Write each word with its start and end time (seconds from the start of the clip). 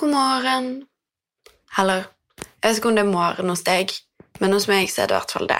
God 0.00 0.10
morgen. 0.10 0.68
Eller 1.78 2.06
jeg 2.40 2.70
vet 2.70 2.78
ikke 2.78 2.88
om 2.88 2.94
det 2.96 3.02
er 3.02 3.10
morgen 3.10 3.50
hos 3.52 3.62
deg, 3.66 3.90
men 4.40 4.54
hos 4.56 4.64
meg 4.70 4.88
så 4.88 5.02
er 5.02 5.10
det 5.10 5.12
i 5.12 5.18
hvert 5.18 5.34
fall 5.36 5.50
det. 5.50 5.58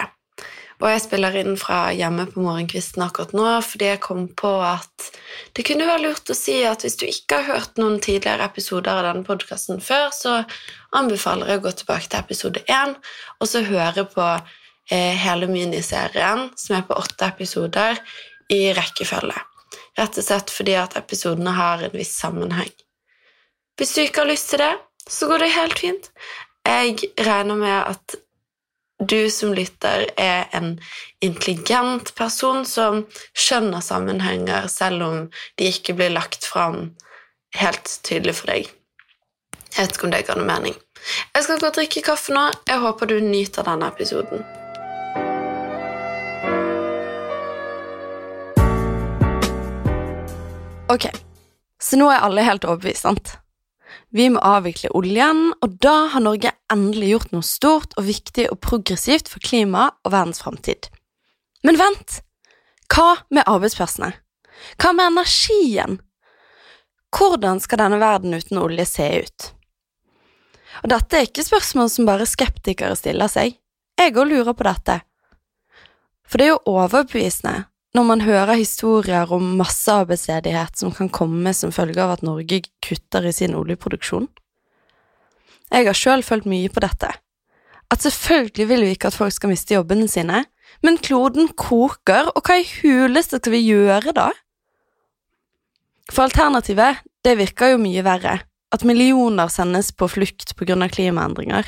Og 0.81 0.87
jeg 0.89 1.03
spiller 1.03 1.37
inn 1.37 1.59
fra 1.61 1.91
hjemme 1.93 2.25
på 2.31 2.41
morgenkvisten 2.41 3.03
akkurat 3.05 3.35
nå 3.37 3.45
fordi 3.61 3.91
jeg 3.91 4.01
kom 4.01 4.23
på 4.41 4.55
at 4.65 5.11
det 5.53 5.67
kunne 5.67 5.85
være 5.85 6.07
lurt 6.07 6.33
å 6.33 6.37
si 6.39 6.57
at 6.65 6.81
hvis 6.81 6.97
du 6.97 7.05
ikke 7.05 7.37
har 7.37 7.59
hørt 7.59 7.77
noen 7.77 8.01
tidligere 8.01 8.49
episoder 8.49 8.95
av 8.95 9.11
denne 9.11 9.27
podkasten 9.29 9.77
før, 9.77 10.09
så 10.09 10.39
anbefaler 10.97 11.53
jeg 11.53 11.61
å 11.61 11.65
gå 11.67 11.77
tilbake 11.83 12.09
til 12.09 12.25
episode 12.25 12.65
én 12.65 12.97
og 13.37 13.45
så 13.51 13.61
høre 13.69 14.09
på 14.09 14.25
eh, 14.25 15.21
hele 15.21 15.53
miniserien, 15.53 16.47
som 16.57 16.79
er 16.79 16.87
på 16.89 16.97
åtte 16.97 17.29
episoder, 17.29 18.01
i 18.49 18.63
rekkefølge. 18.73 19.37
Rett 20.01 20.17
og 20.17 20.25
slett 20.25 20.49
fordi 20.49 20.81
at 20.81 20.97
episodene 20.97 21.53
har 21.61 21.85
en 21.85 21.93
viss 21.93 22.17
sammenheng. 22.17 22.73
Hvis 23.77 23.93
du 23.95 24.01
ikke 24.01 24.23
har 24.23 24.29
lyst 24.29 24.49
til 24.49 24.59
det, 24.59 24.73
så 25.09 25.27
går 25.27 25.43
det 25.43 25.55
helt 25.55 25.79
fint. 25.79 26.11
Jeg 26.67 26.99
regner 27.19 27.55
med 27.55 27.77
at 27.93 28.15
du 29.09 29.29
som 29.33 29.53
lytter, 29.57 30.05
er 30.17 30.45
en 30.53 30.75
intelligent 31.21 32.13
person 32.15 32.65
som 32.65 33.05
skjønner 33.33 33.81
sammenhenger, 33.81 34.67
selv 34.69 35.03
om 35.03 35.17
de 35.57 35.71
ikke 35.71 35.95
blir 35.97 36.13
lagt 36.13 36.45
fram 36.45 36.91
helt 37.57 37.97
tydelig 38.05 38.37
for 38.37 38.53
deg. 38.53 38.69
Jeg 39.71 39.87
vet 39.87 39.97
ikke 39.97 40.07
om 40.07 40.13
det 40.13 40.25
ga 40.27 40.37
noe 40.37 40.47
mening. 40.47 40.77
Jeg 41.33 41.43
skal 41.47 41.59
gå 41.59 41.71
og 41.71 41.77
drikke 41.79 42.05
kaffe 42.05 42.35
nå. 42.35 42.45
Jeg 42.69 42.83
håper 42.83 43.09
du 43.09 43.17
nyter 43.25 43.65
denne 43.65 43.89
episoden. 43.89 44.45
Ok, 50.91 51.07
så 51.81 51.97
nå 51.97 52.11
er 52.11 52.25
alle 52.27 52.43
helt 52.43 52.67
overbevist, 52.67 53.07
sant? 53.07 53.40
Vi 54.11 54.27
må 54.33 54.41
avvikle 54.43 54.91
oljen, 54.97 55.51
og 55.63 55.77
da 55.83 56.07
har 56.13 56.23
Norge 56.23 56.51
endelig 56.71 57.13
gjort 57.13 57.31
noe 57.35 57.47
stort 57.47 57.95
og 57.99 58.07
viktig 58.07 58.47
og 58.51 58.59
progressivt 58.63 59.31
for 59.31 59.43
klima 59.43 59.89
og 60.05 60.13
verdens 60.13 60.43
framtid. 60.43 60.89
Men 61.63 61.79
vent! 61.79 62.21
Hva 62.91 63.21
med 63.31 63.47
arbeidsplassene? 63.47 64.11
Hva 64.81 64.91
med 64.97 65.13
energien? 65.13 65.99
Hvordan 67.15 67.59
skal 67.63 67.79
denne 67.83 67.99
verden 68.01 68.35
uten 68.35 68.59
olje 68.59 68.85
se 68.87 69.07
ut? 69.23 69.47
Og 70.81 70.91
dette 70.91 71.17
er 71.17 71.27
ikke 71.27 71.45
spørsmål 71.45 71.89
som 71.91 72.07
bare 72.07 72.27
skeptikere 72.27 72.95
stiller 72.99 73.31
seg. 73.31 73.57
Jeg 73.99 74.15
òg 74.15 74.27
lurer 74.27 74.55
på 74.57 74.67
dette. 74.67 75.01
For 76.27 76.39
det 76.39 76.47
er 76.47 76.53
jo 76.53 76.77
overbevisende 76.77 77.70
når 77.95 78.05
man 78.07 78.21
hører 78.23 78.55
historier 78.55 79.31
om 79.35 79.57
massearbeidsledighet 79.59 80.79
som 80.79 80.93
kan 80.95 81.09
komme 81.11 81.51
som 81.55 81.73
følge 81.75 81.99
av 81.99 82.15
at 82.15 82.23
Norge 82.23 82.61
kutter 82.83 83.27
i 83.27 83.33
sin 83.35 83.55
oljeproduksjon. 83.57 84.29
Jeg 85.71 85.87
har 85.87 85.97
sjøl 85.97 86.23
følt 86.23 86.47
mye 86.47 86.71
på 86.71 86.83
dette. 86.83 87.11
At 87.91 88.03
selvfølgelig 88.05 88.67
vil 88.69 88.85
vi 88.85 88.93
ikke 88.95 89.11
at 89.11 89.17
folk 89.17 89.35
skal 89.35 89.51
miste 89.51 89.75
jobbene 89.75 90.07
sine, 90.11 90.45
men 90.83 90.99
kloden 91.03 91.51
koker, 91.59 92.31
og 92.31 92.47
hva 92.47 92.61
i 92.61 92.67
huleste 92.79 93.41
skal 93.41 93.55
vi 93.57 93.65
gjøre 93.65 94.13
da? 94.15 94.29
For 96.11 96.27
alternativet, 96.27 97.03
det 97.23 97.37
virker 97.39 97.73
jo 97.73 97.81
mye 97.81 98.03
verre, 98.07 98.37
at 98.71 98.87
millioner 98.87 99.51
sendes 99.51 99.91
på 99.91 100.07
flukt 100.11 100.55
på 100.55 100.67
grunn 100.67 100.83
av 100.87 100.95
klimaendringer. 100.95 101.67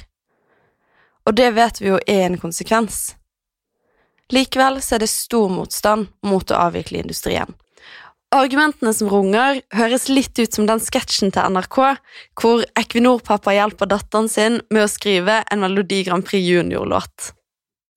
Og 1.28 1.36
det 1.36 1.52
vet 1.56 1.80
vi 1.84 1.92
jo 1.92 2.00
er 2.08 2.26
en 2.28 2.40
konsekvens. 2.40 3.14
Likevel 4.34 4.80
så 4.82 4.98
er 4.98 5.04
det 5.04 5.12
stor 5.12 5.52
motstand 5.52 6.10
mot 6.26 6.52
å 6.52 6.62
avvikle 6.68 7.04
industrien. 7.04 7.54
Argumentene 8.34 8.90
som 8.98 9.12
runger, 9.12 9.60
høres 9.78 10.08
litt 10.10 10.40
ut 10.40 10.56
som 10.56 10.66
den 10.66 10.82
sketsjen 10.82 11.30
til 11.36 11.54
NRK 11.54 11.78
hvor 12.42 12.64
Equinor-pappa 12.80 13.54
hjelper 13.54 13.92
datteren 13.92 14.30
sin 14.32 14.58
med 14.74 14.88
å 14.88 14.90
skrive 14.90 15.44
en 15.54 15.62
Melodi 15.62 16.02
Grand 16.08 16.26
Prix 16.26 16.42
Junior-låt. 16.42 17.30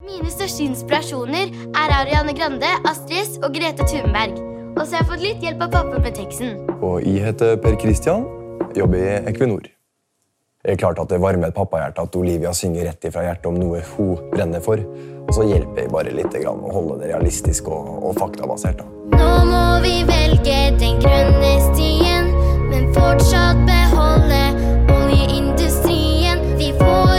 Mine 0.05 0.29
største 0.29 0.61
inspirasjoner 0.67 1.49
er 1.73 1.95
Ariane 1.95 2.35
Grande, 2.37 2.69
Astrid 2.85 3.39
og 3.41 3.57
Grete 3.57 3.87
Thunberg. 3.89 4.37
Og 4.77 4.83
så 4.83 4.99
har 4.99 5.01
jeg 5.01 5.09
fått 5.09 5.25
litt 5.25 5.47
hjelp 5.47 5.63
av 5.65 5.73
pappa 5.73 6.03
med 6.03 6.13
teksten. 6.19 6.53
Og 6.85 7.01
jeg 7.01 7.25
heter 7.25 7.57
Per 7.63 7.79
Kristian, 7.81 8.29
jobber 8.77 9.01
i 9.01 9.17
Equinor. 9.33 9.65
Det 10.67 10.73
er 10.73 10.79
klart 10.81 10.97
at 10.99 11.07
det 11.07 11.21
varmer 11.23 11.47
et 11.47 11.55
pappahjerte 11.55 12.03
at 12.03 12.15
Olivia 12.19 12.49
synger 12.51 12.89
rett 12.89 13.05
ifra 13.07 13.21
hjertet 13.23 13.45
om 13.47 13.55
noe 13.55 13.79
hun 13.93 14.17
brenner 14.33 14.59
for. 14.59 14.81
Og 15.23 15.29
så 15.31 15.45
hjelper 15.47 15.85
jeg 15.85 15.91
bare 15.93 16.11
litt 16.11 16.33
grann 16.33 16.59
å 16.59 16.73
holde 16.75 16.97
det 16.99 17.13
realistisk 17.13 17.69
og, 17.71 17.87
og 18.03 18.17
faktabasert. 18.19 18.81
da. 18.81 18.87
Nå 19.15 19.29
må 19.47 19.61
vi 19.85 20.01
velge 20.09 20.57
den 20.75 20.99
grønne 20.99 21.53
stien, 21.69 22.27
men 22.67 22.91
fortsatt 22.97 23.63
beholde 23.69 24.43
oljeindustrien. 24.91 26.43
Vi 26.59 26.73
får 26.75 27.16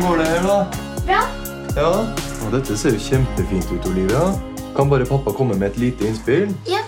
Hvordan 0.00 0.16
går 0.16 0.22
det 0.22 0.28
her, 0.32 0.44
da? 0.48 0.58
bra? 1.04 1.22
Ja, 1.76 1.88
og 2.44 2.52
Dette 2.54 2.76
ser 2.78 2.94
jo 2.94 3.00
kjempefint 3.04 3.66
ut, 3.68 3.84
Olivia. 3.90 4.20
Kan 4.72 4.88
bare 4.88 5.04
pappa 5.04 5.32
komme 5.36 5.58
med 5.60 5.74
et 5.74 5.76
lite 5.76 6.06
innspill? 6.08 6.54
Ja. 6.68 6.80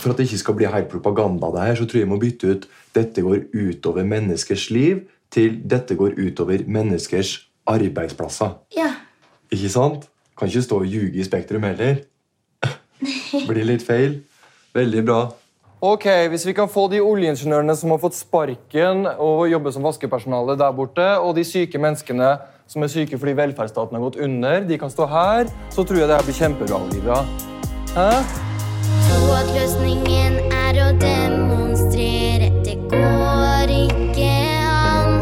For 0.00 0.10
at 0.10 0.18
det 0.18 0.26
ikke 0.26 0.40
skal 0.40 0.56
bli 0.58 0.66
helt 0.72 0.88
propaganda, 0.90 1.52
det 1.54 1.62
her, 1.62 1.76
så 1.78 1.86
tror 1.86 2.00
jeg 2.00 2.02
jeg 2.02 2.10
må 2.10 2.18
bytte 2.18 2.50
ut 2.50 2.66
'dette 2.94 3.22
går 3.22 3.38
utover 3.54 4.02
menneskers 4.04 4.70
liv' 4.70 5.06
til 5.30 5.60
'dette 5.62 5.94
går 5.94 6.18
utover 6.18 6.64
menneskers 6.66 7.46
arbeidsplasser'. 7.70 8.58
Ja. 8.76 8.90
Ikke 9.52 9.68
sant? 9.68 10.08
Kan 10.38 10.48
ikke 10.48 10.62
stå 10.62 10.78
og 10.78 10.86
ljuge 10.86 11.20
i 11.20 11.24
Spektrum 11.24 11.62
heller. 11.62 12.02
Blir 13.48 13.64
litt 13.64 13.86
feil. 13.86 14.22
Veldig 14.74 15.06
bra. 15.06 15.30
Ok, 15.80 16.06
Hvis 16.28 16.46
vi 16.46 16.52
kan 16.52 16.68
få 16.68 16.88
de 16.88 17.00
oljeingeniørene 17.00 17.76
som 17.76 17.90
har 17.90 17.98
fått 17.98 18.14
sparken 18.14 19.06
og 19.06 19.48
jobber 19.50 19.70
som 19.70 19.82
vaskepersonale 19.82 20.58
der 20.58 20.72
borte, 20.72 21.18
og 21.18 21.36
de 21.36 21.44
syke 21.44 21.78
menneskene 21.78 22.38
som 22.66 22.82
er 22.82 22.90
syke 22.92 23.18
fordi 23.18 23.36
velferdsstaten 23.38 23.96
har 23.96 24.02
gått 24.02 24.18
under, 24.22 24.60
de 24.66 24.78
kan 24.78 24.90
stå 24.90 25.06
her, 25.10 25.50
så 25.70 25.84
tror 25.86 26.00
jeg 26.02 26.08
det 26.10 26.18
her 26.18 26.26
blir 26.26 26.38
kjempebra. 26.40 26.80
Olivia. 26.88 27.22
Hæ? 27.96 28.10
Tro 29.06 29.30
at 29.36 29.52
løsningen 29.54 30.40
er 30.52 30.80
å 30.82 30.88
demonstrere. 31.00 32.50
Det 32.66 32.76
går 32.90 33.72
ikke 33.76 34.32
an. 34.72 35.14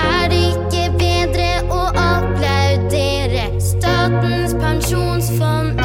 Er 0.00 0.32
det 0.32 0.40
ikke 0.54 0.86
bedre 0.98 1.50
å 1.68 1.84
applaudere 1.92 3.46
Statens 3.60 4.56
pensjonsfond 4.64 5.81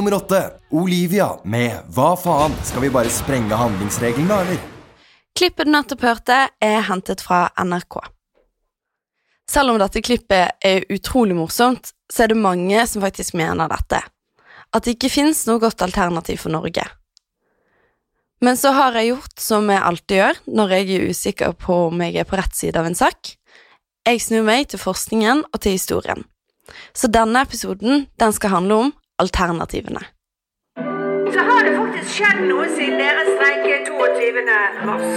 nummer 0.00 0.14
åtte. 0.14 0.50
Olivia 0.70 1.28
med 1.44 1.80
Hva 1.92 2.14
faen? 2.16 2.54
Skal 2.64 2.80
vi 2.80 2.90
bare 2.90 3.10
sprenge 3.12 3.56
handlingsregelen, 3.56 4.30
da, 4.32 4.38
eller? 4.40 4.60
Klippet 5.36 5.68
du 5.68 5.72
nettopp 5.74 6.04
hørte, 6.06 6.38
er 6.56 6.86
hentet 6.88 7.20
fra 7.20 7.50
NRK. 7.60 7.98
Selv 9.50 9.74
om 9.74 9.80
dette 9.82 10.00
klippet 10.00 10.56
er 10.64 10.86
utrolig 10.88 11.36
morsomt, 11.36 11.92
så 12.08 12.24
er 12.24 12.32
det 12.32 12.38
mange 12.40 12.86
som 12.88 13.04
faktisk 13.04 13.36
mener 13.36 13.68
dette. 13.68 14.00
At 14.72 14.86
det 14.86 14.94
ikke 14.96 15.10
fins 15.12 15.42
noe 15.50 15.60
godt 15.60 15.84
alternativ 15.84 16.40
for 16.46 16.54
Norge. 16.54 16.86
Men 18.40 18.56
så 18.56 18.72
har 18.72 18.96
jeg 18.96 19.10
gjort 19.10 19.44
som 19.50 19.68
jeg 19.68 19.84
alltid 19.90 20.22
gjør 20.22 20.40
når 20.48 20.76
jeg 20.78 20.88
er 20.94 21.10
usikker 21.12 21.58
på 21.60 21.76
om 21.90 22.00
jeg 22.06 22.22
er 22.22 22.30
på 22.30 22.40
rett 22.40 22.56
side 22.56 22.80
av 22.80 22.88
en 22.88 22.96
sak. 22.96 23.34
Jeg 24.08 24.24
snur 24.24 24.48
meg 24.48 24.70
til 24.72 24.80
forskningen 24.80 25.44
og 25.50 25.60
til 25.60 25.76
historien. 25.76 26.24
Så 26.96 27.12
denne 27.12 27.44
episoden 27.44 28.06
den 28.16 28.32
skal 28.32 28.56
handle 28.56 28.80
om 28.86 28.96
alternativene. 29.20 30.02
så 31.34 31.40
har 31.48 31.64
det 31.64 31.72
faktisk 31.76 32.10
skjedd 32.16 32.40
noe 32.48 32.66
siden 32.74 32.96
dere 32.98 33.24
streiket 33.28 33.90
22. 33.92 34.42
mars. 34.88 35.08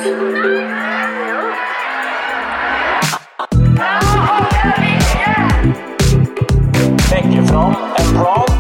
Legge 7.11 7.47
fram 7.47 7.75
en 7.99 8.07
plan. 8.13 8.51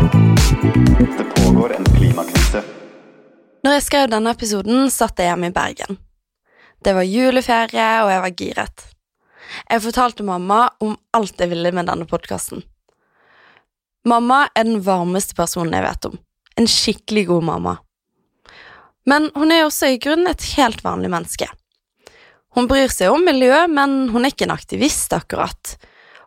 Det 1.17 1.25
pågår 1.35 1.75
en 1.77 1.85
klimakrise. 1.97 2.63
Når 3.63 3.77
jeg 3.77 3.83
skrev 3.83 4.09
denne 4.11 4.33
episoden, 4.33 4.89
satt 4.91 5.19
jeg 5.19 5.29
hjemme 5.31 5.51
i 5.51 5.55
Bergen. 5.55 5.99
Det 6.83 6.95
var 6.95 7.07
juleferie, 7.07 7.89
og 8.03 8.11
jeg 8.11 8.21
var 8.25 8.37
giret. 8.41 8.85
Jeg 9.69 9.83
fortalte 9.85 10.25
mamma 10.25 10.65
om 10.83 10.97
alt 11.13 11.39
jeg 11.39 11.51
ville 11.51 11.71
med 11.71 11.87
denne 11.87 12.07
podkasten. 12.09 12.63
Mamma 14.05 14.49
er 14.55 14.67
den 14.67 14.81
varmeste 14.83 15.35
personen 15.35 15.75
jeg 15.77 15.85
vet 15.85 16.07
om. 16.09 16.15
En 16.59 16.67
skikkelig 16.69 17.27
god 17.29 17.43
mamma. 17.47 17.77
Men 19.07 19.29
hun 19.35 19.51
er 19.51 19.65
også 19.65 19.93
i 19.93 19.99
grunnen 19.99 20.27
et 20.31 20.43
helt 20.57 20.83
vanlig 20.83 21.11
menneske. 21.11 21.47
Hun 22.53 22.67
bryr 22.69 22.91
seg 22.91 23.11
om 23.11 23.23
miljøet, 23.25 23.71
men 23.71 24.09
hun 24.13 24.25
er 24.25 24.33
ikke 24.33 24.45
en 24.47 24.55
aktivist, 24.55 25.13
akkurat. 25.15 25.75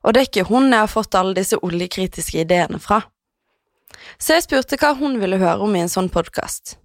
Og 0.03 0.15
det 0.15 0.23
er 0.23 0.29
ikke 0.29 0.49
hun 0.49 0.71
jeg 0.73 0.83
har 0.83 0.91
fått 0.91 1.15
alle 1.19 1.37
disse 1.37 1.59
oljekritiske 1.63 2.41
ideene 2.43 2.81
fra. 2.83 3.03
Så 4.19 4.37
jeg 4.37 4.47
spurte 4.47 4.79
hva 4.81 4.95
hun 4.99 5.21
ville 5.21 5.39
høre 5.41 5.63
om 5.63 5.77
i 5.77 5.85
en 5.85 5.93
sånn 5.93 6.11
podkast. 6.13 6.79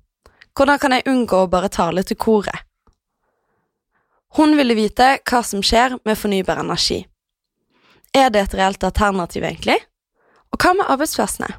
Hvordan 0.58 0.82
kan 0.82 0.96
jeg 0.96 1.08
unngå 1.08 1.46
å 1.46 1.52
bare 1.52 1.72
tale 1.72 2.04
til 2.04 2.20
koret? 2.20 2.68
Hun 4.38 4.56
ville 4.56 4.78
vite 4.78 5.18
hva 5.28 5.42
som 5.44 5.64
skjer 5.64 5.98
med 6.08 6.20
fornybar 6.20 6.62
energi. 6.62 7.02
Er 8.16 8.30
det 8.32 8.46
et 8.46 8.56
reelt 8.60 8.84
alternativ, 8.84 9.44
egentlig? 9.44 9.80
Og 10.51 10.59
hva 10.59 10.74
med 10.75 10.89
arbeidsplassene? 10.92 11.50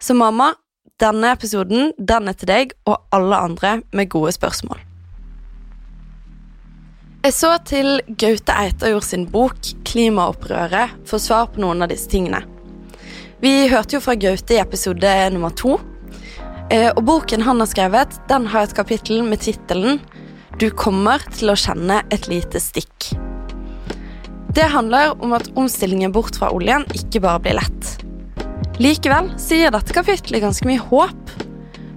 Så 0.00 0.14
mamma, 0.16 0.52
denne 1.00 1.32
episoden 1.32 1.92
den 1.96 2.28
er 2.28 2.36
til 2.36 2.50
deg 2.50 2.72
og 2.88 2.98
alle 3.14 3.38
andre 3.48 3.74
med 3.96 4.10
gode 4.12 4.32
spørsmål. 4.36 4.80
Jeg 7.20 7.34
så 7.36 7.50
til 7.68 8.00
Gaute 8.16 8.54
Eitajord 8.56 9.04
sin 9.04 9.26
bok 9.28 9.58
'Klimaopprøret' 9.84 10.94
for 11.04 11.20
svar 11.20 11.50
på 11.52 11.60
noen 11.60 11.82
av 11.82 11.90
disse 11.92 12.08
tingene. 12.08 12.40
Vi 13.42 13.68
hørte 13.68 13.96
jo 13.96 14.00
fra 14.00 14.14
Gaute 14.16 14.54
i 14.56 14.60
episode 14.60 15.30
nummer 15.32 15.50
to. 15.50 15.78
Eh, 16.70 16.90
Og 16.96 17.04
boken 17.04 17.42
han 17.42 17.60
har 17.60 17.66
skrevet, 17.66 18.16
den 18.28 18.46
har 18.46 18.62
et 18.62 18.74
kapittel 18.74 19.22
med 19.22 19.40
tittelen 19.40 20.00
'Du 20.58 20.70
kommer 20.70 21.18
til 21.30 21.50
å 21.50 21.56
kjenne 21.56 22.02
et 22.10 22.28
lite 22.28 22.58
stikk'. 22.58 23.16
Det 24.54 24.64
handler 24.72 25.22
om 25.22 25.32
at 25.32 25.48
omstillingen 25.56 26.12
bort 26.12 26.36
fra 26.36 26.50
oljen 26.50 26.84
ikke 26.94 27.20
bare 27.20 27.38
blir 27.40 27.54
lett. 27.54 27.99
Likevel 28.80 29.26
gir 29.36 29.70
dette 29.70 29.92
kapitlet 29.92 30.40
ganske 30.40 30.64
mye 30.64 30.80
håp. 30.80 31.32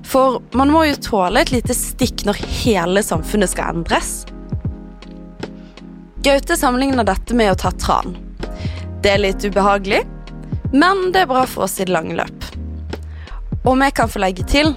For 0.03 0.41
man 0.51 0.71
må 0.73 0.81
jo 0.89 0.97
tåle 0.99 1.39
et 1.39 1.53
lite 1.53 1.71
stikk 1.77 2.25
når 2.27 2.41
hele 2.59 3.03
samfunnet 3.05 3.53
skal 3.53 3.77
endres. 3.77 4.25
Gaute 6.23 6.57
sammenligner 6.59 7.07
dette 7.07 7.35
med 7.39 7.53
å 7.53 7.59
ta 7.59 7.71
tran. 7.71 8.17
Det 9.03 9.13
er 9.13 9.23
litt 9.23 9.45
ubehagelig, 9.47 10.01
men 10.75 11.05
det 11.15 11.23
er 11.23 11.31
bra 11.31 11.45
for 11.47 11.65
oss 11.69 11.79
i 11.79 11.87
det 11.87 11.95
lange 11.95 12.17
løp. 12.19 12.49
Om 13.63 13.83
jeg 13.87 13.95
kan 13.95 14.11
få 14.11 14.19
legge 14.19 14.43
til, 14.51 14.73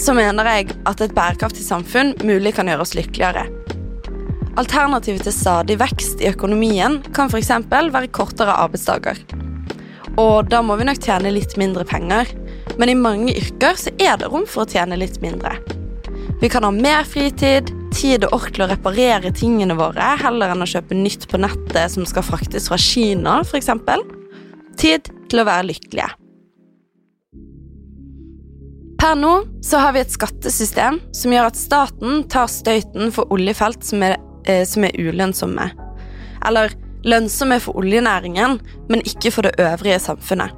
så 0.00 0.16
mener 0.16 0.48
jeg 0.48 0.72
at 0.88 1.04
et 1.04 1.12
bærekraftig 1.16 1.66
samfunn 1.66 2.14
mulig 2.24 2.54
kan 2.56 2.72
gjøre 2.72 2.86
oss 2.86 2.96
lykkeligere. 2.96 3.44
Alternativet 4.60 5.28
til 5.28 5.36
stadig 5.36 5.76
vekst 5.80 6.24
i 6.24 6.32
økonomien 6.32 7.02
kan 7.16 7.28
f.eks. 7.28 7.52
være 7.68 8.08
kortere 8.16 8.56
arbeidsdager. 8.64 9.20
Og 10.18 10.48
da 10.50 10.62
må 10.64 10.76
vi 10.80 10.86
nok 10.88 11.02
tjene 11.04 11.32
litt 11.34 11.56
mindre 11.60 11.84
penger, 11.86 12.30
men 12.80 12.90
i 12.90 12.98
mange 12.98 13.34
yrker 13.36 13.76
så 13.78 13.92
er 14.00 14.16
det 14.18 14.30
rom 14.32 14.46
for 14.48 14.64
å 14.64 14.70
tjene 14.70 14.98
litt 14.98 15.20
mindre. 15.22 15.54
Vi 16.40 16.48
kan 16.48 16.64
ha 16.64 16.70
mer 16.72 17.04
fritid, 17.04 17.68
tid 17.94 18.24
og 18.24 18.38
ork 18.38 18.54
til 18.54 18.64
å 18.64 18.70
reparere 18.70 19.32
tingene 19.36 19.76
våre 19.76 20.14
heller 20.22 20.54
enn 20.54 20.64
å 20.64 20.68
kjøpe 20.68 20.96
nytt 20.96 21.26
på 21.30 21.40
nettet 21.42 21.92
som 21.92 22.06
skal 22.08 22.24
fraktes 22.24 22.70
fra 22.70 22.78
Kina, 22.80 23.40
f.eks. 23.44 23.70
Tid 24.80 25.10
til 25.28 25.42
å 25.42 25.46
være 25.46 25.68
lykkelige. 25.68 26.08
Per 29.00 29.16
nå 29.16 29.32
så 29.64 29.80
har 29.80 29.94
vi 29.96 30.02
et 30.02 30.12
skattesystem 30.12 30.98
som 31.16 31.32
gjør 31.32 31.48
at 31.48 31.56
staten 31.56 32.24
tar 32.28 32.50
støyten 32.52 33.12
for 33.14 33.32
oljefelt 33.32 33.84
som 33.86 34.02
er, 34.04 34.18
eh, 34.44 34.66
som 34.68 34.84
er 34.84 34.96
ulønnsomme. 34.96 35.70
Eller 36.48 36.74
lønnsomme 37.06 37.60
for 37.62 37.80
oljenæringen, 37.80 38.58
men 38.90 39.04
ikke 39.06 39.32
for 39.34 39.46
det 39.46 39.56
øvrige 39.60 40.00
samfunnet. 40.02 40.56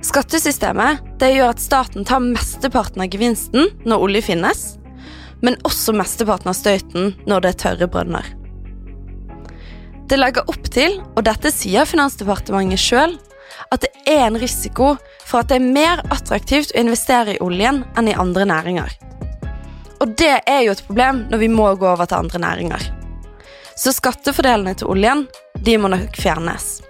Skattesystemet 0.00 1.02
gjør 1.20 1.52
at 1.52 1.60
staten 1.60 2.06
tar 2.08 2.22
mesteparten 2.24 3.02
av 3.04 3.10
gevinsten 3.12 3.68
når 3.84 4.04
olje 4.06 4.22
finnes, 4.30 4.62
men 5.44 5.58
også 5.68 5.92
mesteparten 5.96 6.52
av 6.52 6.56
støyten 6.56 7.12
når 7.28 7.44
det 7.44 7.50
er 7.52 7.60
tørre 7.64 7.88
brønner. 7.92 8.24
Det 10.10 10.18
legger 10.18 10.48
opp 10.50 10.70
til, 10.72 10.96
og 11.14 11.22
dette 11.28 11.52
sier 11.54 11.86
Finansdepartementet 11.86 12.80
sjøl, 12.82 13.12
at 13.70 13.84
det 13.84 13.90
er 14.08 14.24
en 14.24 14.38
risiko 14.40 14.94
for 15.28 15.42
at 15.42 15.52
det 15.52 15.60
er 15.60 15.74
mer 15.76 16.02
attraktivt 16.10 16.72
å 16.74 16.80
investere 16.80 17.36
i 17.36 17.42
oljen 17.44 17.84
enn 17.98 18.10
i 18.10 18.16
andre 18.18 18.48
næringer. 18.48 18.96
Og 20.00 20.16
det 20.18 20.40
er 20.48 20.64
jo 20.64 20.72
et 20.72 20.82
problem 20.86 21.26
når 21.30 21.42
vi 21.44 21.50
må 21.52 21.68
gå 21.76 21.86
over 21.92 22.08
til 22.08 22.24
andre 22.24 22.40
næringer. 22.42 22.88
Så 23.80 23.94
skattefordelene 23.96 24.74
til 24.76 24.90
oljen, 24.92 25.22
de 25.64 25.78
må 25.80 25.88
nok 25.88 26.18
fjernes. 26.20 26.82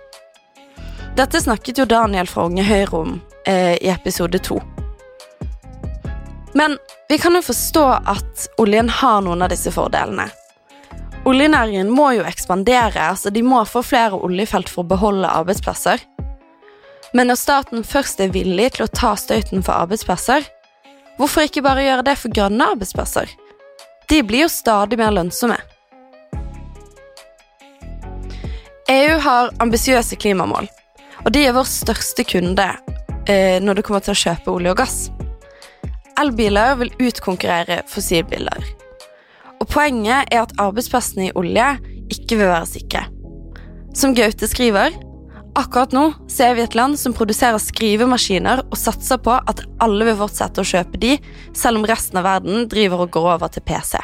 Dette 1.14 1.38
snakket 1.38 1.78
jo 1.78 1.86
Daniel 1.86 2.26
fra 2.26 2.48
Unge 2.48 2.64
Høyre 2.66 2.98
om 2.98 3.12
eh, 3.46 3.76
i 3.78 3.92
episode 3.92 4.40
to. 4.42 4.58
Men 6.58 6.74
vi 7.06 7.20
kan 7.22 7.38
jo 7.38 7.44
forstå 7.46 7.84
at 8.10 8.48
oljen 8.58 8.90
har 8.90 9.22
noen 9.22 9.46
av 9.46 9.54
disse 9.54 9.70
fordelene. 9.70 10.26
Oljenæringen 11.30 11.94
må 11.94 12.10
jo 12.16 12.26
ekspandere, 12.26 13.12
altså 13.12 13.30
de 13.30 13.46
må 13.46 13.62
få 13.70 13.84
flere 13.86 14.18
oljefelt 14.18 14.72
for 14.72 14.82
å 14.82 14.90
beholde 14.90 15.30
arbeidsplasser. 15.30 16.02
Men 17.14 17.30
når 17.30 17.38
staten 17.38 17.86
først 17.86 18.18
er 18.18 18.34
villig 18.34 18.72
til 18.74 18.88
å 18.88 18.90
ta 18.90 19.14
støyten 19.14 19.62
for 19.62 19.78
arbeidsplasser, 19.78 20.42
hvorfor 21.22 21.46
ikke 21.46 21.62
bare 21.62 21.86
gjøre 21.86 22.10
det 22.10 22.18
for 22.18 22.34
grønne 22.34 22.72
arbeidsplasser? 22.74 23.30
De 24.10 24.24
blir 24.26 24.48
jo 24.48 24.50
stadig 24.50 24.98
mer 24.98 25.14
lønnsomme. 25.14 25.62
EU 28.90 29.18
har 29.22 29.52
ambisiøse 29.62 30.16
klimamål, 30.18 30.66
og 31.22 31.28
de 31.30 31.44
er 31.46 31.54
vår 31.54 31.66
største 31.70 32.24
kunde 32.26 32.64
eh, 33.30 33.60
når 33.62 33.78
det 33.78 33.84
kommer 33.86 34.02
til 34.02 34.16
å 34.16 34.18
kjøpe 34.18 34.50
olje 34.50 34.72
og 34.72 34.80
gass. 34.80 34.96
Elbiler 36.18 36.74
vil 36.80 36.90
utkonkurrere 37.06 37.84
fossilbiler. 37.86 38.66
Og 39.62 39.68
poenget 39.70 40.32
er 40.34 40.42
at 40.42 40.56
arbeidsplassene 40.58 41.28
i 41.28 41.36
olje 41.38 41.68
ikke 42.10 42.40
vil 42.40 42.50
være 42.50 42.66
sikre. 42.66 43.04
Som 43.94 44.16
Gaute 44.18 44.48
skriver, 44.50 44.96
akkurat 45.60 45.94
nå 45.94 46.08
ser 46.32 46.56
vi 46.58 46.64
et 46.66 46.74
land 46.74 46.98
som 46.98 47.14
produserer 47.14 47.62
skrivemaskiner 47.62 48.64
og 48.66 48.76
satser 48.80 49.22
på 49.22 49.36
at 49.38 49.62
alle 49.86 50.08
vil 50.10 50.18
fortsette 50.24 50.64
å 50.64 50.70
kjøpe 50.72 50.98
de, 50.98 51.14
selv 51.54 51.78
om 51.78 51.86
resten 51.86 52.18
av 52.18 52.26
verden 52.26 52.66
driver 52.66 53.06
og 53.06 53.14
går 53.14 53.30
over 53.36 53.54
til 53.54 53.62
PC. 53.70 54.02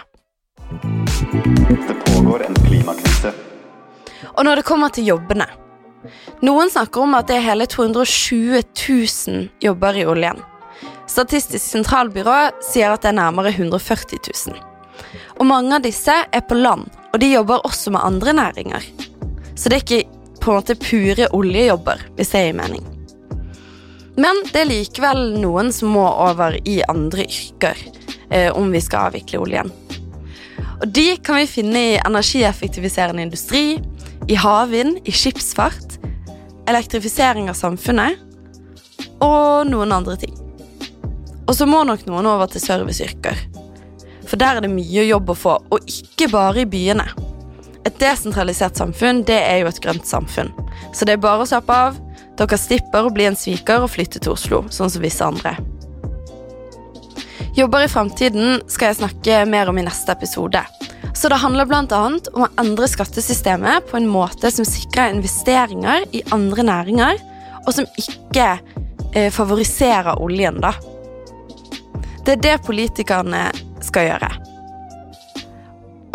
Det 1.66 1.98
pågår 2.06 2.46
en 2.46 2.62
klimakrise. 2.68 3.34
Og 4.36 4.44
når 4.44 4.60
det 4.60 4.68
kommer 4.68 4.92
til 4.92 5.08
jobbene 5.08 5.46
Noen 6.44 6.70
snakker 6.70 7.02
om 7.02 7.16
at 7.18 7.30
det 7.30 7.38
er 7.38 7.48
hele 7.48 7.66
220 7.66 8.60
000 8.60 9.48
jobber 9.64 9.96
i 9.96 10.04
oljen. 10.06 10.38
Statistisk 11.10 11.64
sentralbyrå 11.64 12.36
sier 12.62 12.92
at 12.92 13.02
det 13.02 13.10
er 13.10 13.16
nærmere 13.18 13.50
140 13.54 14.20
000. 14.52 14.60
Og 15.40 15.48
mange 15.48 15.74
av 15.74 15.82
disse 15.82 16.14
er 16.14 16.44
på 16.46 16.58
land, 16.58 16.86
og 17.10 17.18
de 17.22 17.32
jobber 17.32 17.64
også 17.66 17.90
med 17.94 18.04
andre 18.06 18.36
næringer. 18.38 18.86
Så 19.56 19.72
det 19.72 19.80
er 19.80 19.84
ikke 19.84 20.38
på 20.42 20.52
en 20.52 20.60
måte 20.60 20.76
pure 20.78 21.26
oljejobber, 21.34 22.04
hvis 22.14 22.34
det 22.34 22.44
gir 22.44 22.60
mening. 22.60 22.84
Men 24.16 24.44
det 24.52 24.62
er 24.62 24.70
likevel 24.70 25.24
noen 25.40 25.72
som 25.74 25.90
må 25.96 26.04
over 26.06 26.60
i 26.64 26.78
andre 26.88 27.26
yrker 27.26 27.82
eh, 28.30 28.52
om 28.54 28.70
vi 28.72 28.80
skal 28.84 29.10
avvikle 29.10 29.42
oljen. 29.42 29.72
Og 30.76 30.88
de 30.92 31.16
kan 31.24 31.40
vi 31.40 31.48
finne 31.48 31.82
i 31.82 31.98
energieffektiviserende 31.98 33.24
industri, 33.24 33.78
i 34.26 34.35
havvind, 34.35 34.99
i 35.04 35.12
skipsfart, 35.12 35.99
elektrifisering 36.66 37.50
av 37.50 37.59
samfunnet 37.59 38.18
og 39.23 39.68
noen 39.71 39.95
andre 39.95 40.16
ting. 40.18 40.35
Og 41.47 41.54
så 41.54 41.66
må 41.68 41.85
nok 41.87 42.02
noen 42.09 42.26
over 42.26 42.50
til 42.50 42.64
serviceyrker. 42.64 43.38
For 44.26 44.38
der 44.40 44.59
er 44.59 44.64
det 44.64 44.73
mye 44.73 45.04
jobb 45.06 45.30
å 45.30 45.38
få, 45.38 45.54
og 45.71 45.87
ikke 45.87 46.30
bare 46.33 46.64
i 46.64 46.71
byene. 46.71 47.06
et 47.87 48.00
desentralisert 48.00 48.75
samfunn 48.75 49.21
det 49.23 49.37
er 49.38 49.61
jo 49.61 49.68
et 49.68 49.78
grønt 49.78 50.06
samfunn. 50.06 50.50
Så 50.92 51.06
det 51.06 51.12
er 51.14 51.23
bare 51.23 51.45
å 51.45 51.47
slappe 51.47 51.71
av. 51.71 52.00
Dere 52.37 52.59
slipper 52.59 53.06
å 53.06 53.12
bli 53.14 53.28
en 53.28 53.38
sviker 53.38 53.85
og 53.85 53.92
flytte 53.92 54.18
til 54.18 54.33
Oslo, 54.33 54.64
sånn 54.75 54.90
som 54.90 55.02
visse 55.02 55.23
andre. 55.23 55.54
Jobber 57.54 57.87
i 57.87 57.88
framtiden 57.88 58.59
skal 58.66 58.90
jeg 58.90 58.99
snakke 58.99 59.38
mer 59.47 59.71
om 59.71 59.78
i 59.78 59.87
neste 59.87 60.11
episode. 60.12 60.64
Så 61.16 61.28
det 61.32 61.38
handler 61.40 61.64
bl.a. 61.64 62.00
om 62.37 62.44
å 62.44 62.50
endre 62.61 62.88
skattesystemet 62.92 63.87
på 63.88 63.96
en 63.96 64.08
måte 64.11 64.50
som 64.52 64.66
sikrer 64.68 65.14
investeringer 65.14 66.04
i 66.12 66.20
andre 66.37 66.66
næringer, 66.68 67.23
og 67.64 67.73
som 67.73 67.88
ikke 67.96 68.50
eh, 69.14 69.30
favoriserer 69.32 70.20
oljen, 70.20 70.61
da. 70.61 70.75
Det 72.26 72.37
er 72.37 72.44
det 72.44 72.58
politikerne 72.66 73.46
skal 73.87 74.11
gjøre. 74.11 74.30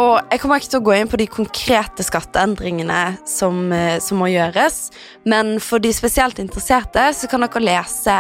Og 0.02 0.16
jeg 0.32 0.42
kommer 0.42 0.62
ikke 0.62 0.72
til 0.72 0.82
å 0.82 0.86
gå 0.86 0.94
inn 0.98 1.10
på 1.10 1.20
de 1.20 1.28
konkrete 1.30 2.06
skatteendringene 2.06 3.02
som, 3.30 3.62
eh, 3.74 3.98
som 4.02 4.22
må 4.22 4.30
gjøres, 4.30 4.92
men 5.26 5.56
for 5.60 5.82
de 5.82 5.92
spesielt 5.98 6.38
interesserte 6.42 7.10
så 7.18 7.30
kan 7.30 7.42
dere 7.46 7.66
lese 7.66 8.18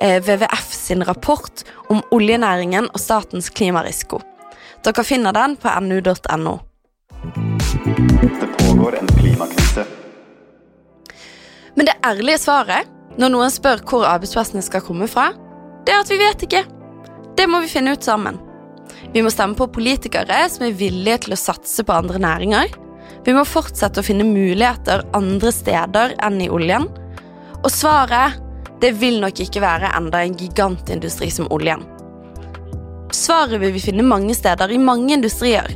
eh, 0.00 0.20
WWF 0.20 0.72
sin 0.76 1.04
rapport 1.08 1.64
om 1.88 2.04
oljenæringen 2.12 2.92
og 2.92 3.00
statens 3.00 3.48
klimarisiko. 3.48 4.20
Dere 4.84 5.04
finner 5.04 5.32
den 5.32 5.56
på 5.56 5.72
nu.no. 5.80 6.58
Det 8.40 8.48
pågår 8.58 8.98
en 9.00 9.06
klimakrise. 9.06 9.84
Men 11.74 11.86
det 11.86 11.98
ærlige 12.06 12.38
svaret 12.38 12.94
når 13.18 13.32
noen 13.34 13.50
spør 13.50 13.80
hvor 13.82 14.06
arbeidsplassene 14.06 14.62
skal 14.62 14.84
komme 14.86 15.08
fra, 15.10 15.32
det 15.86 15.94
er 15.94 16.04
at 16.04 16.10
vi 16.12 16.20
vet 16.20 16.44
ikke. 16.46 16.62
Det 17.38 17.46
må 17.50 17.58
vi 17.64 17.70
finne 17.70 17.96
ut 17.96 18.06
sammen. 18.06 18.38
Vi 19.14 19.22
må 19.24 19.32
stemme 19.34 19.58
på 19.58 19.66
politikere 19.74 20.44
som 20.52 20.66
er 20.68 20.76
villige 20.78 21.24
til 21.24 21.34
å 21.34 21.40
satse 21.40 21.82
på 21.86 21.96
andre 21.96 22.20
næringer. 22.22 22.70
Vi 23.26 23.34
må 23.34 23.42
fortsette 23.46 23.98
å 23.98 24.06
finne 24.06 24.26
muligheter 24.26 25.02
andre 25.18 25.52
steder 25.54 26.14
enn 26.22 26.38
i 26.44 26.50
oljen. 26.52 26.86
Og 27.58 27.70
svaret 27.74 28.38
det 28.82 28.92
vil 29.00 29.18
nok 29.22 29.42
ikke 29.42 29.62
være 29.64 29.90
enda 29.98 30.22
en 30.22 30.38
gigantindustri 30.38 31.30
som 31.34 31.50
oljen. 31.54 31.82
Svaret 33.14 33.60
vil 33.60 33.72
vi 33.72 33.80
finne 33.80 34.04
mange 34.04 34.34
steder 34.36 34.70
i 34.72 34.78
mange 34.78 35.14
industrier. 35.14 35.70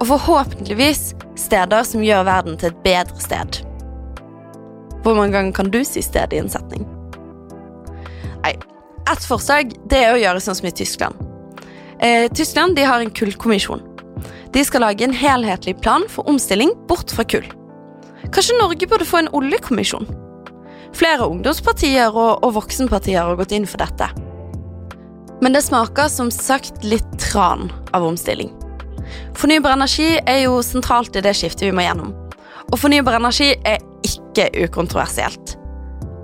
Og 0.00 0.08
forhåpentligvis 0.10 1.12
steder 1.38 1.86
som 1.86 2.02
gjør 2.02 2.26
verden 2.26 2.58
til 2.58 2.72
et 2.72 2.82
bedre 2.84 3.20
sted. 3.22 3.60
Hvor 5.04 5.14
mange 5.14 5.36
ganger 5.36 5.52
kan 5.54 5.70
du 5.70 5.82
si 5.86 6.02
sted 6.02 6.32
i 6.32 6.40
en 6.42 6.50
setning? 6.50 6.86
Nei, 8.44 8.56
Ett 9.10 9.26
forslag 9.28 9.74
det 9.90 10.00
er 10.00 10.14
å 10.14 10.20
gjøre 10.20 10.40
sånn 10.40 10.56
som 10.58 10.68
i 10.68 10.74
Tyskland. 10.74 11.18
Eh, 12.00 12.26
Tyskland 12.32 12.76
de 12.76 12.86
har 12.88 13.04
en 13.04 13.12
kullkommisjon. 13.12 13.82
De 14.54 14.62
skal 14.64 14.82
lage 14.84 15.04
en 15.04 15.14
helhetlig 15.14 15.76
plan 15.84 16.06
for 16.08 16.26
omstilling 16.30 16.72
bort 16.88 17.12
fra 17.12 17.26
kull. 17.28 17.46
Kanskje 18.32 18.56
Norge 18.58 18.88
burde 18.88 19.06
få 19.06 19.20
en 19.20 19.32
oljekommisjon? 19.36 20.08
Flere 20.94 21.26
ungdomspartier 21.28 22.14
og, 22.14 22.44
og 22.46 22.54
voksenpartier 22.56 23.26
har 23.26 23.38
gått 23.38 23.52
inn 23.52 23.68
for 23.68 23.82
dette. 23.82 24.08
Men 25.44 25.52
det 25.52 25.60
smaker 25.62 26.08
som 26.08 26.30
sagt 26.32 26.84
litt 26.88 27.18
tran 27.20 27.66
av 27.92 28.04
omstilling. 28.06 28.48
Fornybar 29.36 29.74
energi 29.76 30.06
er 30.24 30.38
jo 30.46 30.62
sentralt 30.64 31.18
i 31.18 31.22
det 31.26 31.34
skiftet 31.36 31.66
vi 31.66 31.74
må 31.76 31.84
gjennom. 31.84 32.14
Og 32.72 32.78
fornybar 32.80 33.18
energi 33.18 33.50
er 33.68 33.82
ikke 34.08 34.46
ukontroversielt. 34.64 35.52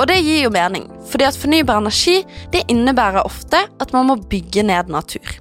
Og 0.01 0.07
det 0.09 0.17
gir 0.25 0.47
jo 0.47 0.55
mening, 0.55 0.89
fordi 1.13 1.29
at 1.29 1.37
fornybar 1.37 1.83
energi 1.83 2.23
det 2.55 2.65
innebærer 2.73 3.21
ofte 3.29 3.61
at 3.69 3.93
man 3.93 4.09
må 4.09 4.17
bygge 4.33 4.65
ned 4.65 4.89
natur. 4.89 5.37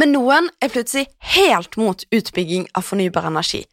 Men 0.00 0.16
noen 0.16 0.48
er 0.64 0.72
plutselig 0.72 1.10
helt 1.36 1.76
mot 1.76 2.08
utbygging 2.08 2.70
av 2.72 2.88
fornybar 2.88 3.28
energi. 3.28 3.66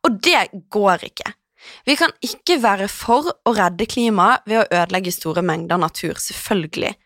Og 0.00 0.16
det 0.24 0.46
går 0.72 1.10
ikke. 1.12 1.36
Vi 1.84 2.00
kan 2.00 2.16
ikke 2.24 2.62
være 2.64 2.88
for 2.88 3.34
å 3.44 3.52
redde 3.52 3.84
klimaet 3.84 4.48
ved 4.48 4.62
å 4.62 4.68
ødelegge 4.70 5.12
store 5.12 5.44
mengder 5.44 5.76
natur, 5.76 6.16
selvfølgelig. 6.16 6.96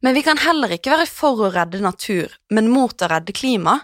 Men 0.00 0.16
vi 0.16 0.22
kan 0.24 0.40
heller 0.40 0.72
ikke 0.72 0.94
være 0.94 1.08
for 1.10 1.44
å 1.44 1.52
redde 1.52 1.82
natur, 1.84 2.32
men 2.50 2.70
mot 2.72 3.02
å 3.02 3.08
redde 3.10 3.34
klima. 3.36 3.80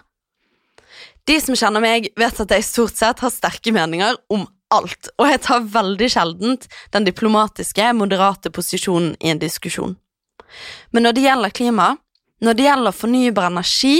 De 1.27 1.35
som 1.43 1.57
kjenner 1.59 1.83
meg, 1.83 2.09
vet 2.17 2.41
at 2.41 2.53
jeg 2.55 2.65
stort 2.65 2.97
sett 2.97 3.21
har 3.21 3.33
sterke 3.33 3.73
meninger 3.75 4.17
om 4.33 4.47
alt, 4.73 5.11
og 5.19 5.29
jeg 5.29 5.43
tar 5.45 5.69
veldig 5.71 6.09
sjeldent 6.11 6.67
den 6.95 7.07
diplomatiske, 7.07 7.91
moderate 7.95 8.51
posisjonen 8.51 9.13
i 9.21 9.31
en 9.31 9.41
diskusjon. 9.41 9.95
Men 10.91 11.05
når 11.05 11.17
det 11.17 11.25
gjelder 11.27 11.55
klima, 11.55 11.87
når 12.43 12.57
det 12.57 12.67
gjelder 12.67 12.95
fornybar 12.95 13.51
energi, 13.51 13.97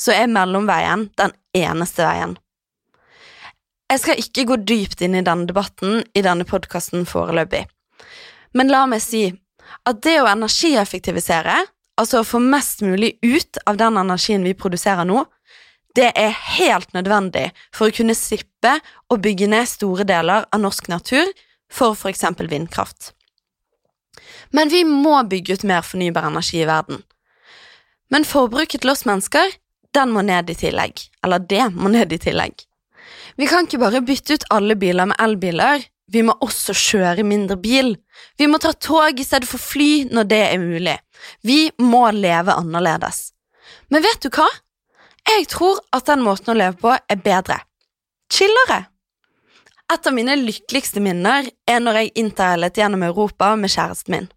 så 0.00 0.14
er 0.14 0.30
mellomveien 0.30 1.08
den 1.18 1.34
eneste 1.56 2.04
veien. 2.06 2.34
Jeg 3.90 4.02
skal 4.02 4.20
ikke 4.20 4.46
gå 4.48 4.58
dypt 4.66 5.04
inn 5.04 5.14
i 5.14 5.24
denne 5.24 5.46
debatten 5.46 6.02
i 6.16 6.22
denne 6.24 6.46
podkasten 6.48 7.04
foreløpig, 7.06 7.66
men 8.54 8.70
la 8.72 8.84
meg 8.90 9.02
si 9.04 9.28
at 9.84 10.02
det 10.04 10.18
å 10.22 10.28
energieffektivisere, 10.30 11.56
altså 12.00 12.20
å 12.20 12.26
få 12.26 12.40
mest 12.42 12.82
mulig 12.82 13.14
ut 13.22 13.58
av 13.66 13.78
den 13.80 13.98
energien 14.00 14.44
vi 14.46 14.56
produserer 14.58 15.06
nå, 15.08 15.24
det 15.94 16.10
er 16.18 16.34
helt 16.58 16.90
nødvendig 16.94 17.50
for 17.74 17.88
å 17.88 17.94
kunne 17.94 18.16
slippe 18.18 18.78
å 19.12 19.18
bygge 19.22 19.46
ned 19.50 19.68
store 19.70 20.06
deler 20.08 20.48
av 20.50 20.62
norsk 20.62 20.90
natur 20.90 21.30
for 21.70 21.94
eksempel 22.10 22.50
vindkraft. 22.50 23.12
Men 24.50 24.70
vi 24.70 24.84
må 24.86 25.20
bygge 25.30 25.58
ut 25.58 25.66
mer 25.66 25.86
fornybar 25.86 26.26
energi 26.30 26.62
i 26.62 26.68
verden. 26.68 27.02
Men 28.10 28.26
forbruket 28.26 28.82
til 28.82 28.92
oss 28.92 29.06
mennesker, 29.08 29.54
den 29.94 30.12
må 30.14 30.22
ned 30.26 30.50
i 30.50 30.58
tillegg. 30.58 31.00
Eller 31.24 31.42
det 31.42 31.64
må 31.74 31.90
ned 31.90 32.12
i 32.12 32.20
tillegg. 32.22 32.54
Vi 33.38 33.48
kan 33.50 33.66
ikke 33.66 33.82
bare 33.82 34.02
bytte 34.04 34.38
ut 34.38 34.46
alle 34.54 34.76
biler 34.78 35.10
med 35.10 35.18
elbiler, 35.22 35.82
vi 36.12 36.22
må 36.22 36.34
også 36.44 36.74
kjøre 36.76 37.24
mindre 37.26 37.56
bil. 37.60 37.94
Vi 38.38 38.48
må 38.50 38.60
ta 38.60 38.74
tog 38.76 39.20
i 39.20 39.24
stedet 39.24 39.48
for 39.48 39.62
fly 39.62 40.04
når 40.12 40.28
det 40.30 40.40
er 40.50 40.60
mulig. 40.62 40.96
Vi 41.42 41.70
må 41.80 42.04
leve 42.12 42.56
annerledes. 42.56 43.30
Men 43.88 44.04
vet 44.04 44.20
du 44.24 44.28
hva? 44.34 44.48
Jeg 45.24 45.46
tror 45.48 45.80
at 45.96 46.04
den 46.10 46.24
måten 46.24 46.52
å 46.52 46.58
leve 46.58 46.76
på 46.82 46.92
er 46.92 47.22
bedre. 47.24 47.62
Chillere. 48.32 48.84
Et 49.92 50.06
av 50.08 50.16
mine 50.16 50.36
lykkeligste 50.40 51.00
minner 51.04 51.48
er 51.68 51.80
når 51.80 52.00
jeg 52.00 52.14
interrailet 52.20 52.80
gjennom 52.80 53.04
Europa 53.06 53.52
med 53.56 53.72
kjæresten 53.72 54.16
min. 54.16 54.28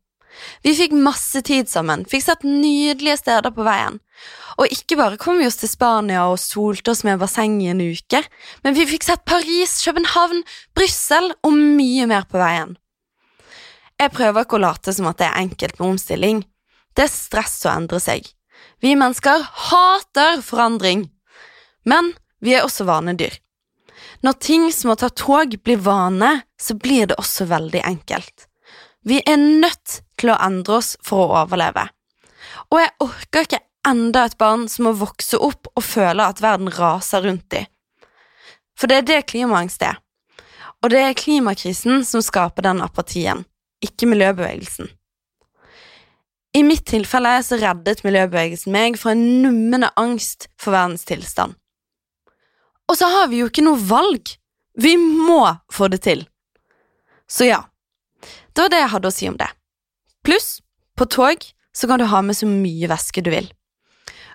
Vi 0.63 0.73
fikk 0.77 0.93
masse 0.95 1.41
tid 1.45 1.69
sammen, 1.69 2.05
fikk 2.09 2.25
sett 2.25 2.45
nydelige 2.47 3.19
steder 3.21 3.53
på 3.53 3.65
veien. 3.67 3.99
Og 4.57 4.73
ikke 4.73 4.97
bare 4.97 5.19
kom 5.21 5.37
vi 5.37 5.45
oss 5.47 5.59
til 5.61 5.69
Spania 5.69 6.23
og 6.31 6.39
solte 6.41 6.93
oss 6.93 7.03
med 7.05 7.19
basseng 7.21 7.59
i 7.61 7.69
en 7.71 7.83
uke, 7.83 8.23
men 8.65 8.77
vi 8.77 8.87
fikk 8.89 9.05
sett 9.05 9.25
Paris, 9.29 9.77
København, 9.85 10.41
Brussel 10.77 11.31
og 11.45 11.53
mye 11.53 12.07
mer 12.09 12.25
på 12.29 12.41
veien. 12.41 12.75
Jeg 13.97 14.13
prøver 14.13 14.45
ikke 14.45 14.57
å 14.57 14.65
late 14.65 14.93
som 14.93 15.09
at 15.09 15.21
det 15.21 15.29
er 15.29 15.41
enkelt 15.41 15.79
med 15.79 15.91
omstilling. 15.93 16.41
Det 16.97 17.05
er 17.05 17.13
stress 17.13 17.59
å 17.65 17.73
endre 17.73 18.01
seg. 18.01 18.25
Vi 18.81 18.93
mennesker 18.97 19.45
hater 19.69 20.41
forandring, 20.45 21.07
men 21.85 22.13
vi 22.41 22.53
er 22.57 22.65
også 22.65 22.85
vanedyr. 22.89 23.37
Når 24.25 24.37
ting 24.41 24.67
som 24.73 24.93
å 24.93 24.97
ta 24.97 25.09
tog 25.09 25.53
blir 25.65 25.81
vane, 25.81 26.41
så 26.57 26.77
blir 26.77 27.09
det 27.09 27.17
også 27.21 27.45
veldig 27.49 27.81
enkelt. 27.85 28.47
Vi 29.05 29.21
er 29.25 29.37
nødt 29.37 30.01
til 30.19 30.33
å 30.33 30.39
endre 30.43 30.79
oss 30.79 30.95
for 31.05 31.27
å 31.27 31.43
overleve. 31.43 31.87
Og 32.71 32.81
jeg 32.81 32.93
orker 33.03 33.47
ikke 33.47 33.63
enda 33.87 34.25
et 34.27 34.37
barn 34.39 34.67
som 34.71 34.87
må 34.87 34.95
vokse 34.99 35.39
opp 35.39 35.69
og 35.73 35.85
føle 35.85 36.25
at 36.25 36.41
verden 36.43 36.71
raser 36.73 37.23
rundt 37.23 37.47
dem. 37.53 37.67
For 38.77 38.89
det 38.89 39.01
er 39.01 39.07
det 39.07 39.21
klimaangst 39.31 39.81
er. 39.85 39.97
Og 40.83 40.91
det 40.93 41.01
er 41.01 41.17
klimakrisen 41.17 42.03
som 42.05 42.21
skaper 42.21 42.67
den 42.67 42.83
apatien, 42.85 43.45
ikke 43.81 44.09
miljøbevegelsen. 44.11 44.91
I 46.57 46.63
mitt 46.65 46.85
tilfelle 46.89 47.33
så 47.45 47.57
reddet 47.61 48.03
miljøbevegelsen 48.05 48.73
meg 48.73 48.97
fra 49.01 49.13
en 49.13 49.23
nummende 49.43 49.89
angst 49.99 50.47
for 50.61 50.73
verdens 50.77 51.05
tilstand. 51.05 51.57
Og 52.87 52.97
så 52.97 53.09
har 53.11 53.27
vi 53.31 53.41
jo 53.41 53.49
ikke 53.49 53.65
noe 53.65 53.81
valg. 53.89 54.31
Vi 54.77 54.95
må 54.97 55.41
få 55.73 55.89
det 55.91 56.03
til. 56.05 56.23
Så 57.27 57.49
ja, 57.49 57.63
det 58.53 58.63
var 58.63 58.71
det 58.71 58.79
jeg 58.83 58.93
hadde 58.93 59.09
å 59.09 59.13
si 59.13 59.27
om 59.29 59.37
det. 59.37 59.49
Pluss, 60.27 60.59
på 60.97 61.05
tog 61.05 61.37
så 61.71 61.87
kan 61.87 62.01
du 62.01 62.05
ha 62.11 62.19
med 62.21 62.35
så 62.35 62.47
mye 62.49 62.89
væske 62.91 63.21
du 63.23 63.29
vil. 63.31 63.45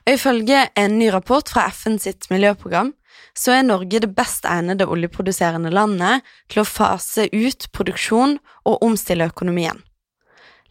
Og 0.07 0.15
Ifølge 0.15 0.63
en 0.81 0.95
ny 0.97 1.11
rapport 1.13 1.51
fra 1.53 1.67
FN 1.69 1.99
sitt 2.01 2.31
miljøprogram 2.33 2.95
så 3.37 3.59
er 3.59 3.67
Norge 3.67 4.01
det 4.01 4.09
best 4.17 4.47
egnede 4.49 4.87
oljeproduserende 4.89 5.69
landet 5.69 6.25
til 6.49 6.63
å 6.63 6.69
fase 6.69 7.27
ut 7.29 7.67
produksjon 7.77 8.39
og 8.65 8.87
omstille 8.87 9.29
økonomien. 9.29 9.83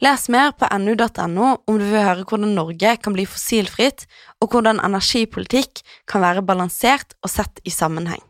Les 0.02 0.26
mer 0.34 0.56
på 0.58 0.66
nu.no 0.82 1.52
om 1.70 1.78
du 1.78 1.86
vil 1.86 2.02
høre 2.02 2.26
hvordan 2.26 2.56
Norge 2.58 2.96
kan 2.98 3.14
bli 3.14 3.28
fossilfritt, 3.30 4.08
og 4.42 4.50
hvordan 4.50 4.82
energipolitikk 4.82 5.84
kan 6.10 6.26
være 6.26 6.42
balansert 6.42 7.14
og 7.22 7.30
sett 7.30 7.62
i 7.62 7.70
sammenheng. 7.70 8.26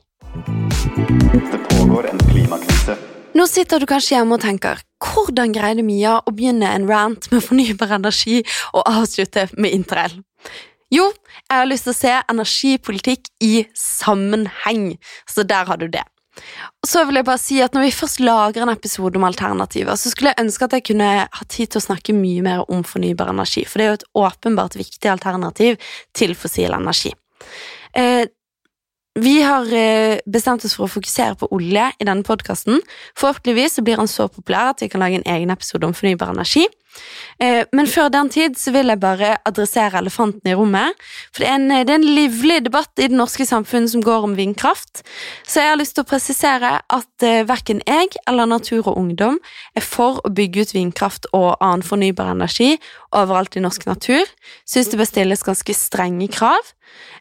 Det 1.56 1.64
pågår 1.72 2.12
en 2.12 2.20
klimakrise. 2.28 3.00
Nå 3.32 3.46
sitter 3.48 3.80
du 3.80 3.88
kanskje 3.88 4.18
hjemme 4.18 4.36
og 4.36 4.44
tenker 4.44 4.82
hvordan 5.02 5.54
greide 5.56 5.86
Mia 5.88 6.18
å 6.20 6.34
begynne 6.36 6.68
en 6.76 6.88
rant 6.90 7.30
med 7.32 7.44
fornybar 7.46 7.96
energi 7.96 8.42
og 8.76 8.84
avslutte 8.84 9.48
med 9.56 9.72
interrail? 9.78 10.18
Jo, 10.92 11.06
jeg 11.48 11.56
har 11.56 11.70
lyst 11.70 11.88
til 11.88 11.94
å 11.94 12.00
se 12.02 12.16
energipolitikk 12.34 13.30
i 13.48 13.54
sammenheng. 13.78 14.98
Så 15.30 15.46
der 15.48 15.70
har 15.70 15.80
du 15.80 15.88
det. 15.88 16.04
Og 16.84 16.90
så 16.92 17.06
vil 17.08 17.20
jeg 17.20 17.28
bare 17.28 17.42
si 17.42 17.58
at 17.64 17.74
Når 17.76 17.84
vi 17.84 17.92
først 17.92 18.22
lager 18.24 18.64
en 18.64 18.72
episode 18.72 19.20
om 19.20 19.28
alternativer, 19.28 19.96
så 20.00 20.12
skulle 20.12 20.32
jeg 20.32 20.44
ønske 20.46 20.68
at 20.68 20.76
jeg 20.76 20.86
kunne 20.92 21.10
ha 21.24 21.48
tid 21.48 21.72
til 21.72 21.80
å 21.80 21.86
snakke 21.88 22.16
mye 22.16 22.44
mer 22.44 22.64
om 22.72 22.84
fornybar 22.88 23.32
energi, 23.32 23.64
for 23.68 23.80
det 23.80 23.86
er 23.86 23.92
jo 23.92 24.00
et 24.00 24.08
åpenbart 24.26 24.78
viktig 24.80 25.12
alternativ 25.12 25.80
til 26.18 26.36
fossil 26.36 26.76
energi. 26.76 27.14
Eh, 27.96 28.28
vi 29.20 29.41
har 29.44 29.68
eh, 29.75 30.20
bestemt 30.25 30.63
oss 30.63 30.77
for 30.77 30.88
å 30.88 30.94
fokusere 30.94 31.36
på 31.36 31.50
olje 31.51 31.89
i 32.00 32.08
denne 32.08 32.24
podkasten. 32.24 32.80
Forhåpentligvis 33.20 33.82
blir 33.84 34.00
han 34.00 34.08
så 34.08 34.30
populær 34.32 34.72
at 34.72 34.84
vi 34.84 34.88
kan 34.91 35.03
lage 35.03 35.20
en 35.20 35.27
egen 35.34 35.51
episode 35.51 35.88
om 35.88 35.96
fornybar 35.96 36.32
energi. 36.32 36.63
Eh, 37.42 37.66
Men 37.72 37.88
før 37.88 38.10
den 38.14 38.30
tid 38.30 38.58
så 38.60 38.72
vil 38.76 38.92
jeg 38.92 39.00
bare 39.02 39.38
adressere 39.48 39.98
elefanten 39.98 40.52
i 40.52 40.56
rommet. 40.58 40.98
For 41.34 41.44
det 41.44 41.50
er, 41.50 41.56
en, 41.56 41.70
det 41.70 41.90
er 41.90 42.00
en 42.00 42.16
livlig 42.16 42.60
debatt 42.66 42.92
i 43.00 43.08
det 43.10 43.18
norske 43.18 43.46
samfunnet 43.48 43.94
som 43.94 44.04
går 44.06 44.28
om 44.28 44.36
vindkraft. 44.38 45.02
Så 45.48 45.62
jeg 45.64 45.72
har 45.74 45.80
lyst 45.80 45.96
til 45.98 46.06
å 46.06 46.10
presisere 46.12 46.74
at 46.82 47.26
eh, 47.26 47.42
verken 47.50 47.82
jeg 47.88 48.14
eller 48.28 48.50
Natur 48.50 48.84
og 48.92 48.98
Ungdom 48.98 49.40
er 49.76 49.86
for 49.86 50.22
å 50.26 50.34
bygge 50.34 50.68
ut 50.68 50.76
vindkraft 50.76 51.30
og 51.34 51.56
annen 51.60 51.86
fornybar 51.86 52.34
energi 52.36 52.76
overalt 53.12 53.58
i 53.58 53.64
norsk 53.64 53.88
natur. 53.90 54.28
Syns 54.68 54.92
det 54.92 55.00
bør 55.02 55.10
stilles 55.10 55.46
ganske 55.48 55.76
strenge 55.78 56.30
krav. 56.32 56.76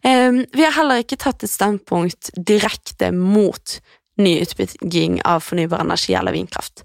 Eh, 0.04 0.44
Vi 0.52 0.66
har 0.66 0.76
heller 0.76 1.00
ikke 1.02 1.20
tatt 1.20 1.42
et 1.46 1.50
standpunkt 1.50 2.34
direkte 2.36 3.12
mot 3.14 3.80
ny 4.20 4.36
utbygging 4.42 5.20
av 5.24 5.40
fornybar 5.40 5.80
energi 5.80 6.14
eller 6.14 6.34
vindkraft. 6.36 6.84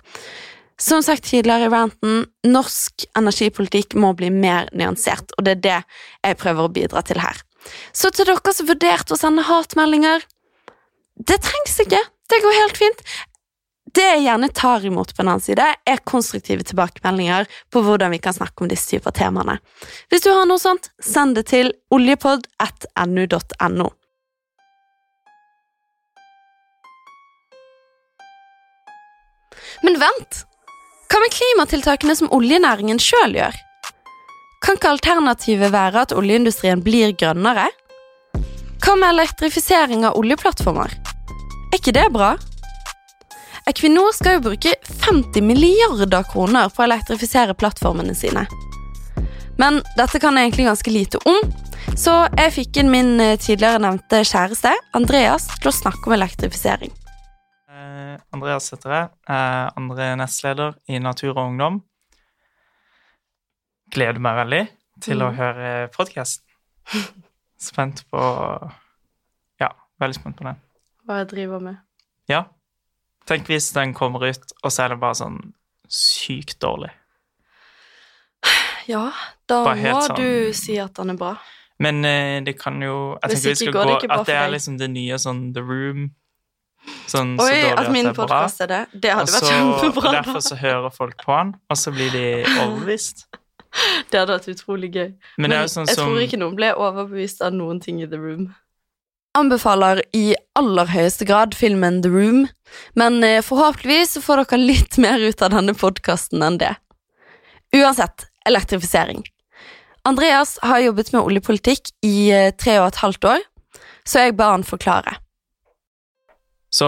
Som 0.81 1.03
sagt 1.03 1.23
tidligere 1.23 1.69
i 1.69 1.71
ranten, 1.71 2.25
norsk 2.43 3.05
energipolitikk 3.15 3.95
må 3.95 4.11
bli 4.17 4.27
mer 4.33 4.67
nyansert, 4.75 5.31
og 5.37 5.45
det 5.47 5.53
er 5.55 5.61
det 5.63 5.77
jeg 6.27 6.39
prøver 6.41 6.67
å 6.67 6.73
bidra 6.75 7.03
til 7.07 7.21
her. 7.23 7.39
Så 7.95 8.11
til 8.11 8.27
dere 8.27 8.53
som 8.53 8.67
vurderte 8.67 9.15
å 9.15 9.17
sende 9.19 9.45
hatmeldinger 9.47 10.21
Det 11.15 11.39
trengs 11.41 11.79
ikke. 11.79 12.01
Det 12.29 12.41
går 12.43 12.57
helt 12.59 12.77
fint. 12.77 12.99
Det 13.95 14.03
jeg 14.03 14.23
gjerne 14.25 14.49
tar 14.51 14.83
imot 14.85 15.13
på 15.13 15.23
den 15.23 15.29
annen 15.31 15.43
side, 15.45 15.63
er 15.63 16.01
konstruktive 16.03 16.65
tilbakemeldinger 16.67 17.47
på 17.71 17.83
hvordan 17.85 18.11
vi 18.11 18.19
kan 18.19 18.35
snakke 18.35 18.65
om 18.65 18.67
disse 18.71 18.89
typer 18.91 19.15
temaene. 19.15 19.55
Hvis 20.11 20.25
du 20.25 20.33
har 20.33 20.43
noe 20.49 20.59
sånt, 20.59 20.89
send 20.99 21.37
det 21.39 21.45
til 21.53 21.71
oljepod.nu.no. 21.95 23.87
Men 29.85 29.99
vent! 30.01 30.43
Hva 31.15 31.21
med 31.23 31.31
klimatiltakene 31.31 32.11
som 32.19 32.27
oljenæringen 32.35 32.97
sjøl 32.99 33.37
gjør? 33.37 33.53
Kan 34.65 34.75
ikke 34.75 34.89
alternativet 34.97 35.69
være 35.71 36.01
at 36.01 36.11
oljeindustrien 36.11 36.81
blir 36.83 37.13
grønnere? 37.15 37.69
Hva 38.83 38.95
med 38.99 39.13
elektrifisering 39.13 40.03
av 40.03 40.19
oljeplattformer? 40.19 40.91
Er 41.71 41.77
ikke 41.77 41.93
det 41.95 42.09
bra? 42.11 42.33
Equinor 43.71 44.11
skal 44.17 44.35
jo 44.35 44.43
bruke 44.49 44.75
50 45.05 45.39
milliarder 45.47 46.27
kroner 46.33 46.67
på 46.67 46.83
å 46.83 46.89
elektrifisere 46.89 47.55
plattformene 47.55 48.11
sine. 48.11 48.43
Men 49.55 49.79
dette 49.95 50.19
kan 50.19 50.35
jeg 50.35 50.49
egentlig 50.49 50.67
ganske 50.67 50.97
lite 50.97 51.23
om, 51.31 51.39
så 51.95 52.25
jeg 52.35 52.57
fikk 52.59 52.83
inn 52.83 52.91
min 52.91 53.15
eh, 53.23 53.37
tidligere 53.39 53.79
nevnte 53.87 54.19
kjæreste, 54.27 54.75
Andreas, 54.99 55.47
til 55.61 55.71
å 55.71 55.77
snakke 55.79 56.11
om 56.11 56.19
elektrifisering. 56.19 56.91
Eh, 57.95 58.17
Andreas 58.35 58.67
heter 58.73 58.91
jeg. 58.95 59.09
Eh, 59.29 59.67
andre 59.79 60.07
nestleder 60.19 60.73
i 60.91 60.97
Natur 60.99 61.35
og 61.37 61.45
Ungdom. 61.51 61.77
Gleder 63.95 64.19
meg 64.19 64.39
veldig 64.41 64.63
til 65.05 65.21
å 65.21 65.29
Mhm. 65.31 65.37
høre 65.37 65.69
podkasten. 65.93 66.43
Spent 67.57 68.03
på 68.11 68.19
Ja, 69.61 69.69
veldig 70.01 70.15
spent 70.19 70.35
på 70.37 70.43
den. 70.43 70.59
Hva 71.07 71.19
jeg 71.21 71.29
driver 71.29 71.59
med. 71.61 71.77
Ja. 72.27 72.43
Tenk 73.25 73.47
hvis 73.47 73.71
den 73.73 73.93
kommer 73.93 74.19
ut, 74.27 74.51
og 74.63 74.71
så 74.71 74.83
er 74.85 74.89
det 74.89 74.99
bare 74.99 75.15
sånn 75.15 75.53
sykt 75.87 76.59
dårlig. 76.59 76.91
Ja, 78.87 79.11
da 79.47 79.63
må 79.73 80.01
sånn- 80.05 80.15
du 80.17 80.53
si 80.53 80.77
at 80.77 80.93
den 80.93 81.09
er 81.11 81.17
bra. 81.17 81.37
Men 81.79 82.03
eh, 82.05 82.39
det 82.41 82.57
kan 82.59 82.79
jo 82.81 83.17
Jeg 83.23 83.31
Hvis 83.31 83.41
tenker 83.43 83.49
vi 83.49 83.55
skal 83.55 83.73
gå 83.73 84.11
At 84.11 84.25
det 84.27 84.35
er 84.35 84.49
liksom 84.51 84.77
det 84.77 84.89
nye 84.91 85.15
sånn 85.17 85.53
The 85.53 85.61
Room. 85.61 86.11
Sånn 87.09 87.35
Oi, 87.41 87.49
så 87.61 87.71
at 87.79 87.89
min 87.93 88.09
podkast 88.17 88.61
er 88.65 88.69
det. 88.71 88.81
Det 89.05 89.13
Og 89.13 89.23
Også, 89.23 89.39
vært 89.39 89.51
kjempebra. 89.53 90.11
derfor 90.19 90.43
så 90.45 90.57
hører 90.59 90.93
folk 90.93 91.23
på 91.25 91.33
han, 91.35 91.55
og 91.69 91.77
så 91.77 91.93
blir 91.93 92.11
de 92.13 92.25
overbevist. 92.63 93.25
Det 94.11 94.19
hadde 94.21 94.31
vært 94.37 94.47
utrolig 94.53 94.89
gøy. 94.95 95.09
Men 95.37 95.51
er 95.51 95.67
sånn 95.71 95.89
jeg 95.89 95.97
som 95.99 96.07
tror 96.09 96.21
ikke 96.23 96.39
noen 96.39 96.55
ble 96.57 96.69
overbevist 96.79 97.41
av 97.45 97.53
noen 97.57 97.81
ting 97.83 97.99
i 98.01 98.07
The 98.07 98.19
Room. 98.21 98.47
Anbefaler 99.35 99.99
i 100.15 100.29
aller 100.55 100.87
høyeste 100.93 101.25
grad 101.27 101.53
filmen 101.59 101.99
The 102.05 102.09
Room, 102.13 102.45
men 102.95 103.17
eh, 103.27 103.41
forhåpentligvis 103.43 104.15
får 104.23 104.45
dere 104.45 104.61
litt 104.61 104.97
mer 105.03 105.19
ut 105.19 105.43
av 105.43 105.51
denne 105.57 105.75
podkasten 105.75 106.45
enn 106.45 106.57
det. 106.61 106.71
Uansett, 107.75 108.29
elektrifisering. 108.47 109.25
Andreas 110.07 110.55
har 110.63 110.79
jobbet 110.85 111.11
med 111.11 111.25
oljepolitikk 111.25 111.91
i 112.07 112.29
eh, 112.31 112.53
tre 112.55 112.77
og 112.79 112.93
et 112.93 113.01
halvt 113.03 113.27
år, 113.33 113.43
så 114.07 114.23
jeg 114.27 114.37
ba 114.39 114.53
han 114.53 114.63
forklare. 114.63 115.17
Så 116.75 116.87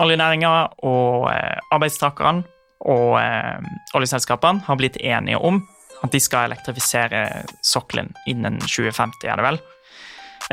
oljenæringa 0.00 0.52
og 0.88 1.28
eh, 1.32 1.58
arbeidstakerne 1.74 2.46
og 2.88 3.18
eh, 3.20 3.58
oljeselskapene 3.98 4.64
har 4.64 4.78
blitt 4.80 4.96
enige 5.02 5.40
om 5.44 5.60
at 6.04 6.14
de 6.14 6.20
skal 6.22 6.46
elektrifisere 6.48 7.24
sokkelen 7.66 8.12
innen 8.30 8.60
2050, 8.62 9.26
er 9.26 9.40
det 9.40 9.46
vel. 9.48 9.58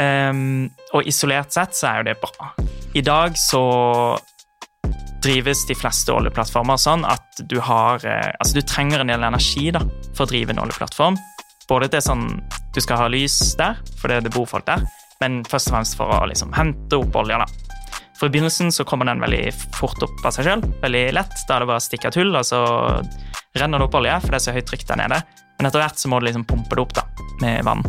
Ehm, 0.01 0.71
og 0.93 1.07
isolert 1.07 1.53
sett 1.55 1.77
så 1.77 1.91
er 1.91 2.01
jo 2.01 2.07
det 2.09 2.15
bra. 2.23 2.49
I 2.97 3.03
dag 3.05 3.37
så 3.39 3.61
drives 5.25 5.63
de 5.69 5.77
fleste 5.77 6.13
oljeplattformer 6.13 6.79
sånn 6.81 7.05
at 7.07 7.45
du 7.49 7.57
har 7.63 8.03
eh, 8.05 8.33
Altså, 8.39 8.59
du 8.59 8.67
trenger 8.67 9.01
en 9.01 9.13
del 9.13 9.23
energi 9.25 9.69
da, 9.73 9.81
for 10.13 10.25
å 10.25 10.31
drive 10.33 10.53
en 10.53 10.61
oljeplattform. 10.65 11.17
Både 11.69 11.89
til 11.89 12.03
sånn 12.03 12.27
Du 12.75 12.81
skal 12.83 12.99
ha 12.99 13.07
lys 13.09 13.55
der, 13.57 13.79
fordi 14.01 14.19
det 14.25 14.33
bor 14.35 14.49
folk 14.49 14.65
der, 14.67 14.83
men 15.21 15.39
først 15.47 15.69
og 15.69 15.77
fremst 15.77 15.95
for 15.97 16.11
å 16.11 16.25
liksom 16.27 16.51
hente 16.57 16.99
opp 16.99 17.15
olja, 17.21 17.39
da. 17.39 17.64
For 18.15 18.29
i 18.29 18.33
begynnelsen 18.33 18.71
så 18.71 18.85
kommer 18.87 19.09
den 19.09 19.23
veldig 19.23 19.49
fort 19.75 19.99
opp 20.05 20.23
av 20.23 20.35
seg 20.35 20.47
sjøl. 20.47 20.63
Veldig 20.83 21.05
lett. 21.17 21.35
Da 21.47 21.57
er 21.57 21.65
det 21.65 21.69
bare 21.71 21.81
å 21.81 21.83
stikke 21.83 22.11
et 22.11 22.19
hull, 22.19 22.31
og 22.35 22.47
så 22.47 22.61
renner 23.59 23.81
det 23.81 23.87
opp 23.87 23.97
olje, 23.99 24.19
for 24.23 24.31
det 24.31 24.39
er 24.39 24.45
så 24.45 24.55
høyt 24.55 24.69
trykk 24.69 24.85
der 24.87 25.01
nede. 25.03 25.21
Men 25.57 25.69
etter 25.69 25.83
hvert 25.83 25.99
så 25.99 26.11
må 26.11 26.19
du 26.19 26.27
liksom 26.27 26.45
pumpe 26.47 26.77
det 26.77 26.83
opp 26.83 26.95
da, 26.95 27.05
med 27.43 27.67
vann. 27.67 27.83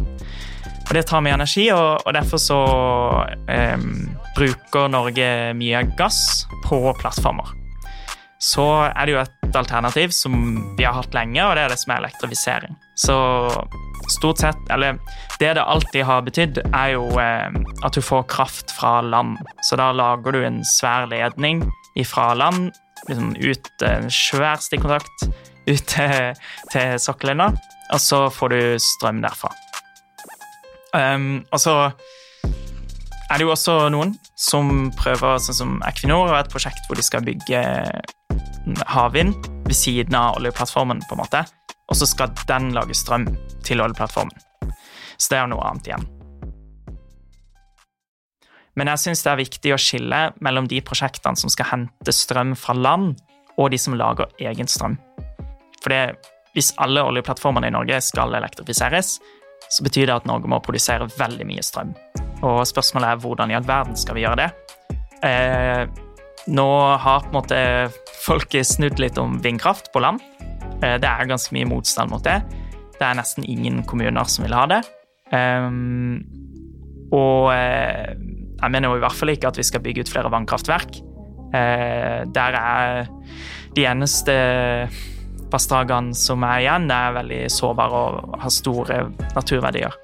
Og 0.87 0.93
det 0.95 1.03
tar 1.11 1.23
mye 1.27 1.35
energi, 1.35 1.67
og, 1.75 2.03
og 2.07 2.15
derfor 2.15 2.43
så 2.43 2.59
eh, 3.51 3.87
bruker 4.37 4.91
Norge 4.91 5.31
mye 5.59 5.83
gass 5.99 6.47
på 6.67 6.79
plattformer. 7.01 7.55
Så 8.43 8.67
er 8.87 9.07
det 9.07 9.15
jo 9.15 9.23
et 9.23 9.59
alternativ 9.59 10.12
som 10.15 10.35
vi 10.79 10.87
har 10.87 10.95
hatt 10.95 11.15
lenge, 11.17 11.43
og 11.43 11.57
det 11.57 11.67
er 11.67 11.75
det 11.75 11.81
som 11.81 11.95
er 11.95 12.05
elektrifisering. 12.05 12.77
Så 12.97 13.17
stort 14.11 14.41
sett, 14.41 14.59
eller 14.71 14.99
det 15.41 15.55
det 15.59 15.63
alltid 15.63 16.05
har 16.09 16.25
betydd, 16.25 16.61
er 16.73 16.95
jo 16.95 17.09
eh, 17.21 17.53
at 17.85 17.97
du 17.97 18.03
får 18.03 18.29
kraft 18.33 18.73
fra 18.73 19.01
land. 19.05 19.37
Så 19.63 19.77
da 19.77 19.91
lager 19.93 20.33
du 20.33 20.45
en 20.45 20.63
svær 20.65 21.09
ledning 21.11 21.65
fra 22.05 22.33
land, 22.35 22.71
liksom 23.09 23.35
ut 23.41 23.85
en 23.85 24.11
svær 24.13 24.61
stikkontakt 24.61 25.29
ut 25.67 25.87
til, 25.91 26.37
til 26.73 26.99
sokkelen, 27.03 27.57
og 27.93 28.01
så 28.01 28.27
får 28.33 28.55
du 28.55 28.61
strøm 28.83 29.23
derfra. 29.25 29.51
Um, 30.97 31.45
og 31.53 31.61
så 31.61 31.75
er 33.27 33.37
det 33.37 33.45
jo 33.45 33.53
også 33.53 33.89
noen 33.93 34.15
som 34.39 34.91
prøver, 34.97 35.41
sånn 35.43 35.59
som 35.59 35.75
Equinor, 35.89 36.31
har 36.31 36.45
et 36.45 36.53
prosjekt 36.53 36.87
hvor 36.87 36.99
de 36.99 37.05
skal 37.05 37.25
bygge 37.27 37.61
havvind 38.91 39.35
ved 39.67 39.77
siden 39.77 40.15
av 40.19 40.39
oljeplattformen, 40.39 41.03
på 41.09 41.17
en 41.17 41.23
måte. 41.25 41.43
Og 41.87 41.99
så 41.99 42.09
skal 42.09 42.35
den 42.49 42.72
lage 42.75 42.96
strøm 42.99 43.29
til 43.66 43.83
oljeplattformen. 43.85 44.35
Så 45.16 45.31
det 45.31 45.38
er 45.38 45.46
jo 45.46 45.53
noe 45.55 45.66
annet 45.70 45.90
igjen. 45.90 46.07
Men 48.77 48.90
jeg 48.92 49.03
syns 49.07 49.25
det 49.25 49.33
er 49.33 49.40
viktig 49.40 49.72
å 49.72 49.81
skille 49.81 50.20
mellom 50.44 50.66
de 50.68 50.83
prosjektene 50.85 51.40
som 51.40 51.53
skal 51.53 51.70
hente 51.70 52.12
strøm 52.12 52.53
fra 52.61 52.77
land, 52.77 53.14
og 53.57 53.70
de 53.72 53.79
som 53.81 53.96
lager 53.96 54.29
egen 54.44 54.68
strøm. 54.68 54.99
For 55.81 55.94
det, 55.94 56.18
hvis 56.53 56.75
alle 56.83 57.05
oljeplattformene 57.07 57.70
i 57.70 57.72
Norge 57.72 58.03
skal 58.05 58.37
elektrifiseres, 58.37 59.16
så 59.72 59.85
betyr 59.87 60.11
det 60.11 60.18
at 60.18 60.29
Norge 60.29 60.51
må 60.51 60.61
produsere 60.61 61.09
veldig 61.16 61.46
mye 61.49 61.64
strøm. 61.64 61.94
Og 62.44 62.61
spørsmålet 62.68 63.14
er 63.14 63.22
hvordan 63.22 63.53
i 63.53 63.57
all 63.57 63.66
verden 63.66 63.96
skal 63.96 64.18
vi 64.18 64.27
gjøre 64.27 64.44
det? 64.44 64.51
Eh, 65.25 65.87
nå 66.53 66.68
har 67.01 67.25
på 67.25 67.33
en 67.33 67.38
måte 67.38 67.61
folket 68.22 68.68
snudd 68.68 69.01
litt 69.03 69.16
om 69.18 69.40
vindkraft 69.42 69.88
på 69.94 70.05
land. 70.05 70.20
Eh, 70.83 70.97
det 71.01 71.09
er 71.09 71.31
ganske 71.31 71.55
mye 71.57 71.69
motstand 71.69 72.12
mot 72.12 72.25
det. 72.25 72.41
Det 72.97 73.05
er 73.05 73.19
nesten 73.19 73.45
ingen 73.45 73.83
kommuner 73.89 74.29
som 74.31 74.47
vil 74.47 74.57
ha 74.57 74.65
det. 74.71 74.83
Um, 75.33 76.23
og 77.15 77.51
eh, 77.53 78.15
jeg 78.57 78.73
mener 78.73 78.89
jo 78.89 79.01
i 79.01 79.03
hvert 79.03 79.19
fall 79.19 79.33
ikke 79.35 79.51
at 79.51 79.59
vi 79.59 79.67
skal 79.67 79.83
bygge 79.85 80.07
ut 80.07 80.12
flere 80.12 80.33
vannkraftverk. 80.33 80.99
Eh, 81.55 82.23
der 82.35 82.59
er 82.59 83.07
de 83.77 83.85
eneste 83.87 84.35
vassdragene 85.53 86.17
som 86.17 86.43
er 86.47 86.65
igjen, 86.65 86.91
er 86.91 87.15
veldig 87.21 87.41
sårbare 87.53 88.03
og 88.09 88.37
har 88.43 88.53
store 88.55 89.01
naturverdier. 89.37 89.95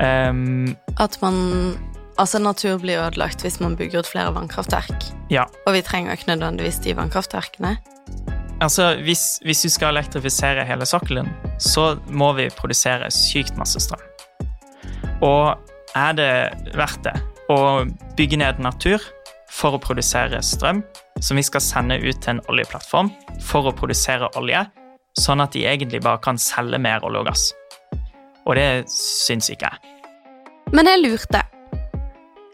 Um, 0.00 0.76
At 0.96 1.18
man 1.20 1.76
Altså, 2.20 2.36
natur 2.38 2.76
blir 2.76 3.00
ødelagt 3.00 3.40
hvis 3.40 3.60
man 3.64 3.78
bygger 3.80 4.02
ut 4.02 4.08
flere 4.08 4.34
vannkraftverk. 4.34 5.06
ja. 5.30 5.46
Og 5.66 5.72
vi 5.72 5.80
trenger 5.80 6.12
ikke 6.12 6.28
nødvendigvis 6.28 6.82
de 6.84 6.96
vannkraftverkene. 6.96 7.78
Altså, 8.60 8.94
hvis, 9.00 9.38
hvis 9.44 9.64
vi 9.64 9.70
skal 9.72 9.94
elektrifisere 9.94 10.66
hele 10.68 10.84
sokkelen, 10.86 11.30
så 11.58 11.94
må 12.12 12.32
vi 12.36 12.50
produsere 12.52 13.08
sykt 13.14 13.56
masse 13.56 13.80
strøm. 13.80 14.02
Og 15.24 15.56
er 15.96 16.12
det 16.16 16.32
verdt 16.76 17.06
det 17.06 17.14
å 17.50 17.86
bygge 18.18 18.40
ned 18.42 18.60
natur 18.60 19.00
for 19.50 19.76
å 19.76 19.80
produsere 19.82 20.42
strøm, 20.44 20.82
som 21.24 21.40
vi 21.40 21.44
skal 21.44 21.64
sende 21.64 21.96
ut 22.04 22.20
til 22.20 22.36
en 22.36 22.42
oljeplattform 22.52 23.10
for 23.48 23.68
å 23.68 23.74
produsere 23.76 24.28
olje, 24.38 24.62
sånn 25.18 25.40
at 25.42 25.56
de 25.56 25.64
egentlig 25.66 26.02
bare 26.04 26.20
kan 26.22 26.38
selge 26.40 26.78
mer 26.78 27.04
olje 27.04 27.24
og 27.24 27.32
gass? 27.32 27.46
Og 28.44 28.56
det 28.60 28.68
syns 28.92 29.48
ikke 29.52 29.72
jeg. 29.72 29.96
Men 30.76 30.86
jeg 30.86 31.02
lurte. 31.02 31.42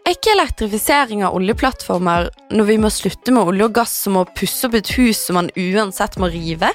Er 0.07 0.13
ikke 0.15 0.31
elektrifisering 0.37 1.19
av 1.27 1.33
oljeplattformer 1.35 2.29
når 2.55 2.67
vi 2.69 2.75
må 2.79 2.87
slutte 2.95 3.33
med 3.35 3.49
olje 3.51 3.65
og 3.67 3.73
gass 3.75 3.95
som 4.05 4.15
å 4.15 4.21
pusse 4.39 4.63
opp 4.63 4.77
et 4.79 4.91
hus 4.95 5.19
som 5.19 5.35
man 5.35 5.49
uansett 5.51 6.13
må 6.23 6.29
rive? 6.31 6.69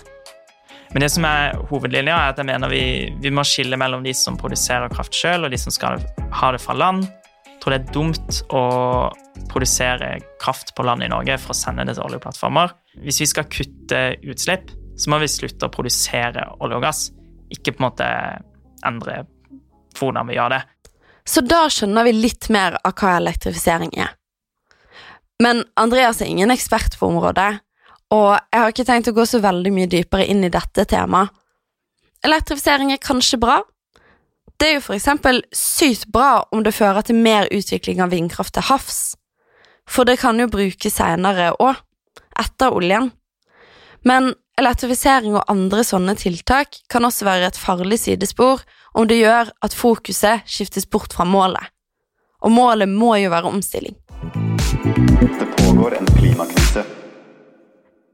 Men 0.92 1.00
det 1.00 1.08
som 1.14 1.24
er 1.24 1.56
hovedlinja, 1.70 2.12
er 2.12 2.34
at 2.34 2.42
jeg 2.42 2.50
mener 2.50 2.68
vi, 2.68 2.82
vi 3.24 3.32
må 3.32 3.40
skille 3.48 3.78
mellom 3.80 4.04
de 4.04 4.12
som 4.12 4.36
produserer 4.36 4.92
kraft 4.92 5.16
sjøl, 5.16 5.46
og 5.46 5.54
de 5.54 5.60
som 5.62 5.72
skal 5.72 6.04
ha 6.42 6.50
det 6.52 6.60
fra 6.60 6.76
land. 6.76 7.06
Jeg 7.46 7.56
tror 7.62 7.72
det 7.72 7.78
er 7.78 7.96
dumt 7.96 8.42
å 8.52 8.62
produsere 9.48 10.12
kraft 10.42 10.74
på 10.76 10.84
land 10.84 11.06
i 11.06 11.08
Norge 11.08 11.40
for 11.40 11.54
å 11.54 11.56
sende 11.56 11.88
det 11.88 11.96
til 11.96 12.04
oljeplattformer. 12.04 12.76
Hvis 13.00 13.22
vi 13.24 13.30
skal 13.32 13.48
kutte 13.48 14.02
utslipp, 14.28 14.76
så 15.00 15.08
må 15.08 15.22
vi 15.24 15.32
slutte 15.32 15.70
å 15.70 15.72
produsere 15.72 16.50
olje 16.60 16.82
og 16.82 16.84
gass, 16.84 17.06
ikke 17.48 17.72
på 17.72 17.80
en 17.80 17.88
måte 17.88 18.12
endre 18.84 19.22
hvordan 19.96 20.28
vi 20.28 20.36
gjør 20.36 20.58
det. 20.58 20.62
Så 21.28 21.44
da 21.46 21.66
skjønner 21.70 22.06
vi 22.08 22.16
litt 22.16 22.48
mer 22.50 22.78
av 22.82 22.96
hva 22.98 23.16
elektrifisering 23.20 23.92
er. 23.98 24.14
Men 25.42 25.64
Andreas 25.78 26.20
er 26.22 26.30
ingen 26.30 26.50
ekspert 26.54 26.98
på 26.98 27.08
området, 27.08 27.60
og 28.12 28.30
jeg 28.36 28.60
har 28.60 28.72
ikke 28.72 28.86
tenkt 28.86 29.08
å 29.10 29.16
gå 29.16 29.24
så 29.26 29.40
veldig 29.42 29.72
mye 29.74 29.90
dypere 29.90 30.26
inn 30.28 30.44
i 30.44 30.52
dette 30.52 30.84
temaet. 30.88 31.32
Elektrifisering 32.22 32.92
er 32.94 33.02
kanskje 33.02 33.40
bra. 33.42 33.56
Det 34.60 34.68
er 34.68 34.76
jo 34.76 34.84
for 34.84 34.94
eksempel 34.94 35.40
sykt 35.56 36.06
bra 36.14 36.44
om 36.54 36.62
det 36.62 36.74
fører 36.76 37.02
til 37.06 37.18
mer 37.18 37.48
utvikling 37.50 38.02
av 38.04 38.12
vindkraft 38.14 38.54
til 38.54 38.68
havs. 38.68 39.00
For 39.90 40.06
det 40.06 40.20
kan 40.22 40.38
jo 40.38 40.46
brukes 40.52 41.00
senere 41.00 41.50
òg, 41.58 41.80
etter 42.38 42.76
oljen. 42.76 43.10
Men 44.06 44.34
elektrifisering 44.60 45.34
og 45.34 45.50
andre 45.50 45.82
sånne 45.86 46.14
tiltak 46.20 46.78
kan 46.92 47.08
også 47.08 47.26
være 47.26 47.50
et 47.50 47.58
farlig 47.58 47.98
sidespor 48.04 48.62
om 48.92 49.08
det 49.08 49.20
gjør 49.22 49.52
at 49.64 49.76
fokuset 49.76 50.46
skiftes 50.48 50.88
bort 50.88 51.14
fra 51.16 51.26
målet. 51.28 51.72
Og 52.42 52.52
målet 52.52 52.90
må 52.90 53.14
jo 53.20 53.30
være 53.32 53.52
omstilling. 53.52 53.94
Det 55.38 55.48
pågår 55.56 55.98
en 56.00 56.10
klimakrise. 56.18 56.84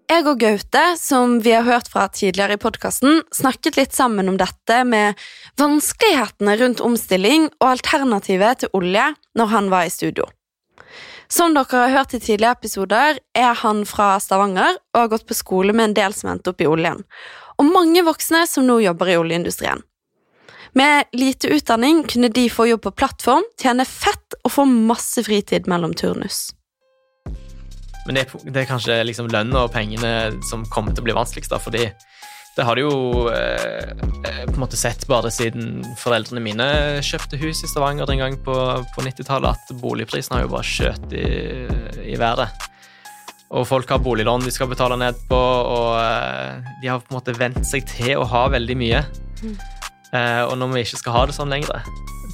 Jeg 0.09 0.25
og 0.25 0.39
Gaute, 0.41 0.83
som 0.97 1.35
vi 1.45 1.53
har 1.53 1.67
hørt 1.67 1.91
fra 1.93 2.07
tidligere 2.09 2.57
i 2.57 2.61
podkasten, 2.61 3.19
snakket 3.35 3.77
litt 3.77 3.93
sammen 3.93 4.31
om 4.31 4.39
dette 4.41 4.79
med 4.89 5.19
vanskelighetene 5.61 6.55
rundt 6.63 6.81
omstilling 6.81 7.51
og 7.59 7.67
alternativet 7.75 8.63
til 8.63 8.73
olje 8.79 9.05
når 9.37 9.51
han 9.53 9.69
var 9.69 9.85
i 9.85 9.93
studio. 9.93 10.25
Som 11.29 11.53
dere 11.53 11.83
har 11.83 11.93
hørt 11.93 12.15
i 12.17 12.23
tidligere 12.25 12.57
episoder, 12.57 13.21
er 13.37 13.53
han 13.61 13.85
fra 13.85 14.15
Stavanger 14.17 14.79
og 14.95 15.03
har 15.03 15.13
gått 15.13 15.29
på 15.29 15.37
skole 15.37 15.77
med 15.77 15.91
en 15.91 15.99
del 16.01 16.17
som 16.17 16.33
endte 16.33 16.55
opp 16.55 16.65
i 16.65 16.71
oljen, 16.71 17.05
og 17.61 17.69
mange 17.69 18.01
voksne 18.07 18.47
som 18.49 18.65
nå 18.65 18.79
jobber 18.81 19.13
i 19.13 19.19
oljeindustrien. 19.21 19.85
Med 20.77 21.05
lite 21.17 21.49
utdanning 21.55 22.05
kunne 22.11 22.29
de 22.29 22.49
få 22.53 22.67
jobb 22.69 22.83
på 22.83 22.91
plattform, 23.01 23.45
tjene 23.63 23.85
fett 23.89 24.37
og 24.45 24.53
få 24.53 24.67
masse 24.69 25.23
fritid 25.27 25.69
mellom 25.71 25.95
turnus. 25.97 26.51
Men 28.07 28.15
det, 28.17 28.27
er- 28.27 28.51
det 28.53 28.63
er 28.63 28.69
kanskje 28.71 29.01
liksom 29.05 29.29
lønna 29.33 29.67
og 29.67 29.73
pengene 29.75 30.13
som 30.49 30.65
kommer 30.73 30.95
til 30.95 31.03
å 31.05 31.09
bli 31.09 31.17
vanskeligst, 31.17 31.53
da, 31.53 31.59
fordi 31.61 31.89
det 32.59 32.65
har 32.67 32.75
de 32.75 32.83
jo 32.83 33.29
eh, 33.31 33.91
eh, 34.27 34.45
på 34.49 34.55
en 34.57 34.63
måte 34.65 34.79
sett 34.81 35.05
bare 35.07 35.31
siden 35.31 35.85
foreldrene 36.01 36.41
mine 36.43 36.65
kjøpte 37.07 37.39
hus 37.39 37.61
i 37.63 37.69
Stavanger 37.71 38.09
den 38.11 38.19
gang 38.19 38.35
på, 38.43 38.55
på 38.97 39.05
90-tallet, 39.05 39.55
at 39.61 39.77
boligprisen 39.79 40.35
har 40.35 40.47
jo 40.47 40.51
bare 40.57 40.67
skjøt 40.67 41.15
i, 41.15 41.29
i 42.15 42.17
været. 42.19 42.67
Og 43.55 43.63
folk 43.69 43.89
har 43.95 44.03
boliglån 44.05 44.43
de 44.45 44.51
skal 44.53 44.69
betale 44.73 44.99
ned 45.01 45.21
på, 45.31 45.39
og 45.39 45.95
eh, 46.03 46.73
de 46.83 46.91
har 46.91 47.05
på 47.05 47.13
en 47.15 47.21
måte 47.21 47.37
vent 47.39 47.63
seg 47.69 47.87
til 47.89 48.17
å 48.21 48.27
ha 48.29 48.47
veldig 48.57 48.77
mye. 48.81 49.05
Eh, 49.45 49.78
og 50.17 50.55
når 50.57 50.73
vi 50.73 50.85
ikke 50.87 51.03
skal 51.03 51.15
ha 51.17 51.25
det 51.29 51.37
sånn 51.37 51.53
lenger, 51.53 51.83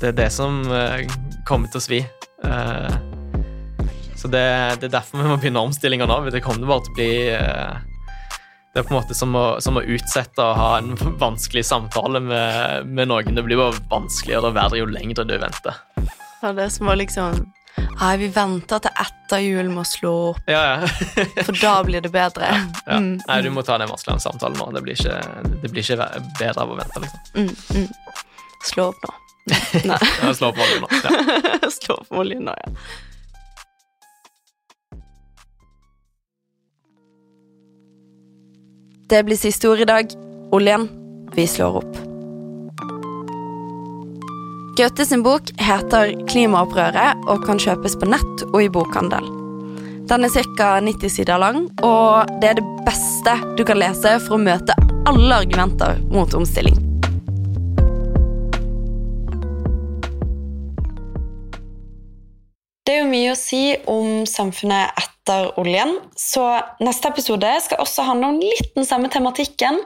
det 0.00 0.10
er 0.12 0.16
det 0.18 0.30
som 0.34 0.62
eh, 0.68 1.06
kommer 1.48 1.70
til 1.70 1.80
å 1.80 1.84
svi. 1.84 2.00
Eh, 2.44 2.94
så 4.18 4.30
det, 4.32 4.44
det 4.80 4.88
er 4.88 4.94
derfor 4.98 5.22
vi 5.22 5.30
må 5.30 5.38
begynne 5.40 5.62
omstillinga 5.64 6.08
nå. 6.08 6.20
Det 6.32 6.42
kommer 6.44 6.68
bare 6.68 6.84
til 6.86 6.92
å 6.92 6.98
bli 6.98 7.10
eh, 7.32 7.74
Det 8.72 8.82
er 8.82 8.86
på 8.88 8.94
en 8.94 8.98
måte 8.98 9.16
som 9.16 9.34
å, 9.38 9.44
som 9.64 9.78
å 9.78 9.84
utsette 9.84 10.44
å 10.44 10.54
ha 10.58 10.70
en 10.80 10.94
vanskelig 11.24 11.64
samtale 11.68 12.22
med, 12.24 12.90
med 12.90 13.10
noen. 13.10 13.36
Det 13.36 13.46
blir 13.46 13.60
bare 13.60 13.80
vanskeligere 13.92 14.50
og 14.50 14.58
verre 14.58 14.82
jo 14.82 14.90
lenger 14.90 15.28
du 15.28 15.36
venter. 15.38 15.82
Ja, 16.42 16.52
det 16.52 16.68
som 16.74 16.90
å 16.90 16.98
liksom 16.98 17.46
Nei, 17.76 18.12
vi 18.20 18.28
venter 18.34 18.80
til 18.84 18.90
etter 19.04 19.42
jul 19.42 19.68
med 19.70 19.80
å 19.82 19.86
slå 19.88 20.12
opp, 20.32 20.40
Ja, 20.50 20.62
ja. 20.74 20.88
for 21.46 21.56
da 21.60 21.74
blir 21.86 22.02
det 22.04 22.10
bedre. 22.14 22.50
ja. 22.86 22.98
Mm, 22.98 23.20
Nei, 23.26 23.38
du 23.46 23.50
må 23.54 23.62
ta 23.66 23.78
den 23.80 23.88
vanskelige 23.90 24.22
samtalen 24.26 24.58
nå. 24.60 24.68
Det 24.76 24.82
blir 24.84 24.98
ikke, 24.98 25.18
det 25.62 25.70
blir 25.72 25.82
ikke 25.86 26.08
bedre 26.40 26.64
av 26.66 26.74
å 26.74 26.78
vente, 26.78 27.02
liksom. 27.04 27.20
mm, 27.34 27.82
mm. 27.82 27.88
Slå 28.70 28.88
opp 28.92 29.06
nå. 29.08 29.14
Nei. 29.90 29.98
Slå 30.34 30.50
opp 30.52 30.60
oljen 30.64 30.84
nå. 30.86 30.88
Ja. 31.04 31.70
Slå 31.74 31.98
opp 32.02 32.14
oljen 32.22 32.46
nå, 32.48 32.54
ja. 32.64 32.72
Det 39.08 39.22
blir 39.24 39.36
siste 39.36 39.68
ord 39.68 39.80
i 39.80 39.84
dag. 39.84 40.14
Oljen. 40.52 40.88
Vi 41.34 41.46
slår 41.46 41.76
opp. 41.82 42.13
Gaute 44.74 45.04
sin 45.06 45.22
bok 45.22 45.52
heter 45.62 46.08
'Klimaopprøret' 46.26 47.28
og 47.30 47.44
kan 47.46 47.60
kjøpes 47.62 47.92
på 47.94 48.08
nett 48.10 48.40
og 48.48 48.56
i 48.58 48.66
bokhandel. 48.66 49.22
Den 50.10 50.26
er 50.26 50.32
ca. 50.34 50.80
90 50.82 51.12
sider 51.14 51.38
lang, 51.38 51.68
og 51.86 52.26
det 52.42 52.48
er 52.48 52.56
det 52.58 52.64
beste 52.82 53.36
du 53.54 53.62
kan 53.62 53.78
lese 53.78 54.16
for 54.24 54.34
å 54.34 54.42
møte 54.42 54.74
alle 55.06 55.36
argumenter 55.44 56.00
mot 56.10 56.34
omstilling. 56.34 56.74
Det 62.82 62.96
er 62.96 63.04
jo 63.04 63.12
mye 63.12 63.30
å 63.30 63.38
si 63.38 63.62
om 63.86 64.26
samfunnet 64.26 64.90
etter 65.04 65.54
oljen, 65.54 66.00
så 66.18 66.48
neste 66.82 67.14
episode 67.14 67.54
skal 67.62 67.78
også 67.78 68.10
handle 68.10 68.34
om 68.34 68.42
litt 68.42 68.74
den 68.74 68.90
samme 68.90 69.06
tematikken. 69.06 69.78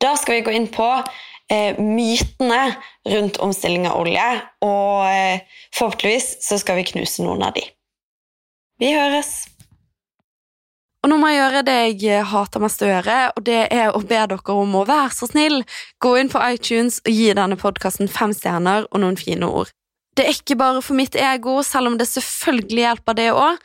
Da 0.00 0.16
skal 0.16 0.40
vi 0.40 0.46
gå 0.48 0.56
inn 0.56 0.72
på 0.72 0.88
eh, 1.52 1.78
mytene 1.78 2.62
rundt 3.12 3.40
omstilling 3.44 3.86
av 3.90 4.00
olje, 4.00 4.26
og 4.64 5.06
eh, 5.10 5.44
forhåpentligvis 5.76 6.36
så 6.44 6.58
skal 6.60 6.80
vi 6.80 6.88
knuse 6.92 7.24
noen 7.26 7.44
av 7.46 7.56
de. 7.56 7.64
Vi 8.82 8.92
høres! 8.96 9.42
Og 11.02 11.10
nå 11.10 11.16
må 11.18 11.32
jeg 11.32 11.40
gjøre 11.40 11.60
det 11.66 11.78
jeg 11.98 12.26
hater 12.30 12.62
mest 12.62 12.82
å 12.84 12.88
gjøre, 12.88 13.18
og 13.34 13.42
det 13.46 13.62
er 13.74 13.90
å 13.90 14.00
be 14.06 14.20
dere 14.30 14.54
om 14.54 14.76
å 14.78 14.84
være 14.86 15.10
så 15.16 15.26
snill, 15.26 15.64
gå 15.98 16.12
inn 16.20 16.30
på 16.30 16.42
iTunes 16.46 17.00
og 17.02 17.10
gi 17.10 17.32
denne 17.34 17.58
podkasten 17.58 18.10
fem 18.10 18.30
stjerner 18.36 18.86
og 18.86 19.02
noen 19.02 19.18
fine 19.18 19.48
ord. 19.50 19.72
Det 20.14 20.28
er 20.28 20.36
ikke 20.36 20.58
bare 20.60 20.82
for 20.84 20.94
mitt 20.94 21.16
ego, 21.18 21.56
selv 21.66 21.90
om 21.90 21.96
det 21.98 22.06
selvfølgelig 22.10 22.84
hjelper 22.84 23.18
det 23.18 23.30
òg. 23.34 23.58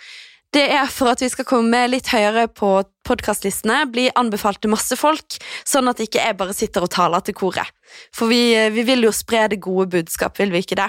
Det 0.57 0.63
er 0.73 0.87
for 0.89 1.11
at 1.11 1.21
vi 1.21 1.27
skal 1.29 1.45
komme 1.45 1.83
litt 1.85 2.07
høyere 2.09 2.47
på 2.49 2.71
podkastlistene, 3.05 3.83
bli 3.93 4.07
anbefalt 4.17 4.57
til 4.63 4.71
masse 4.73 4.95
folk, 4.97 5.35
sånn 5.61 5.85
at 5.91 5.99
ikke 6.01 6.23
jeg 6.23 6.37
bare 6.39 6.55
sitter 6.57 6.87
og 6.87 6.89
taler 6.95 7.21
til 7.21 7.35
koret. 7.37 7.69
For 8.15 8.31
vi, 8.31 8.55
vi 8.73 8.85
vil 8.87 9.05
jo 9.05 9.11
spre 9.13 9.43
det 9.51 9.59
gode 9.61 9.85
budskap, 9.93 10.39
vil 10.41 10.49
vi 10.55 10.63
ikke 10.65 10.79
det? 10.79 10.87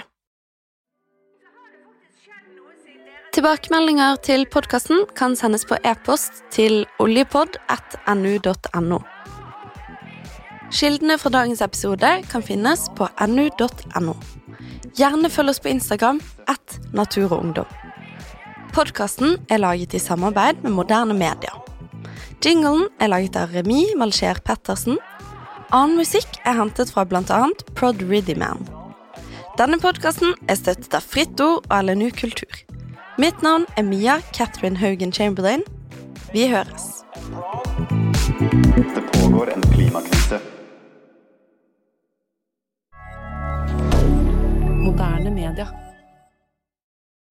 Tilbakemeldinger 3.37 4.17
til 4.25 4.47
podkasten 4.49 5.05
kan 5.19 5.37
sendes 5.37 5.67
på 5.69 5.77
e-post 5.85 6.41
til 6.55 6.87
oljepod.nu.no. 7.03 8.99
Kildene 10.73 11.19
fra 11.21 11.33
dagens 11.35 11.61
episode 11.61 12.15
kan 12.31 12.45
finnes 12.45 12.89
på 12.97 13.05
nu.no. 13.29 14.17
Gjerne 14.97 15.29
følg 15.29 15.53
oss 15.53 15.61
på 15.61 15.69
Instagram 15.75 16.23
at 16.49 16.81
Natur 16.89 17.29
og 17.29 17.43
Ungdom. 17.43 17.78
Podkasten 18.69 19.37
er 19.49 19.57
laget 19.57 19.93
i 19.97 19.99
samarbeid 19.99 20.61
med 20.63 20.71
moderne 20.71 21.13
media. 21.17 21.55
Jinglen 22.45 22.85
er 23.01 23.09
laget 23.09 23.35
av 23.35 23.49
Remi 23.55 23.81
Malcher 23.97 24.37
Pettersen. 24.45 24.99
Annen 25.73 25.97
musikk 25.97 26.37
er 26.45 26.55
hentet 26.59 26.93
fra 26.93 27.03
bl.a. 27.09 27.39
Prod 27.73 28.03
Riddyman. 28.05 28.61
Denne 29.57 29.81
podkasten 29.81 30.35
er 30.47 30.59
støttet 30.61 30.93
av 30.93 31.01
Fritt 31.01 31.41
Ord 31.41 31.65
og 31.65 31.89
LNU 31.89 32.11
Kultur. 32.13 32.61
Mitt 33.19 33.41
navn 33.43 33.65
er 33.75 33.83
Mia 33.89 34.19
Catherine 34.37 34.77
Haugen 34.79 35.11
Chamberlain. 35.11 35.65
Vi 36.31 36.47
høres. 36.53 37.03
Det 38.39 39.03
pågår 39.13 39.53
en 39.57 39.69
klimakrise. 39.73 40.39
Moderne 44.85 45.31
media. 45.33 45.88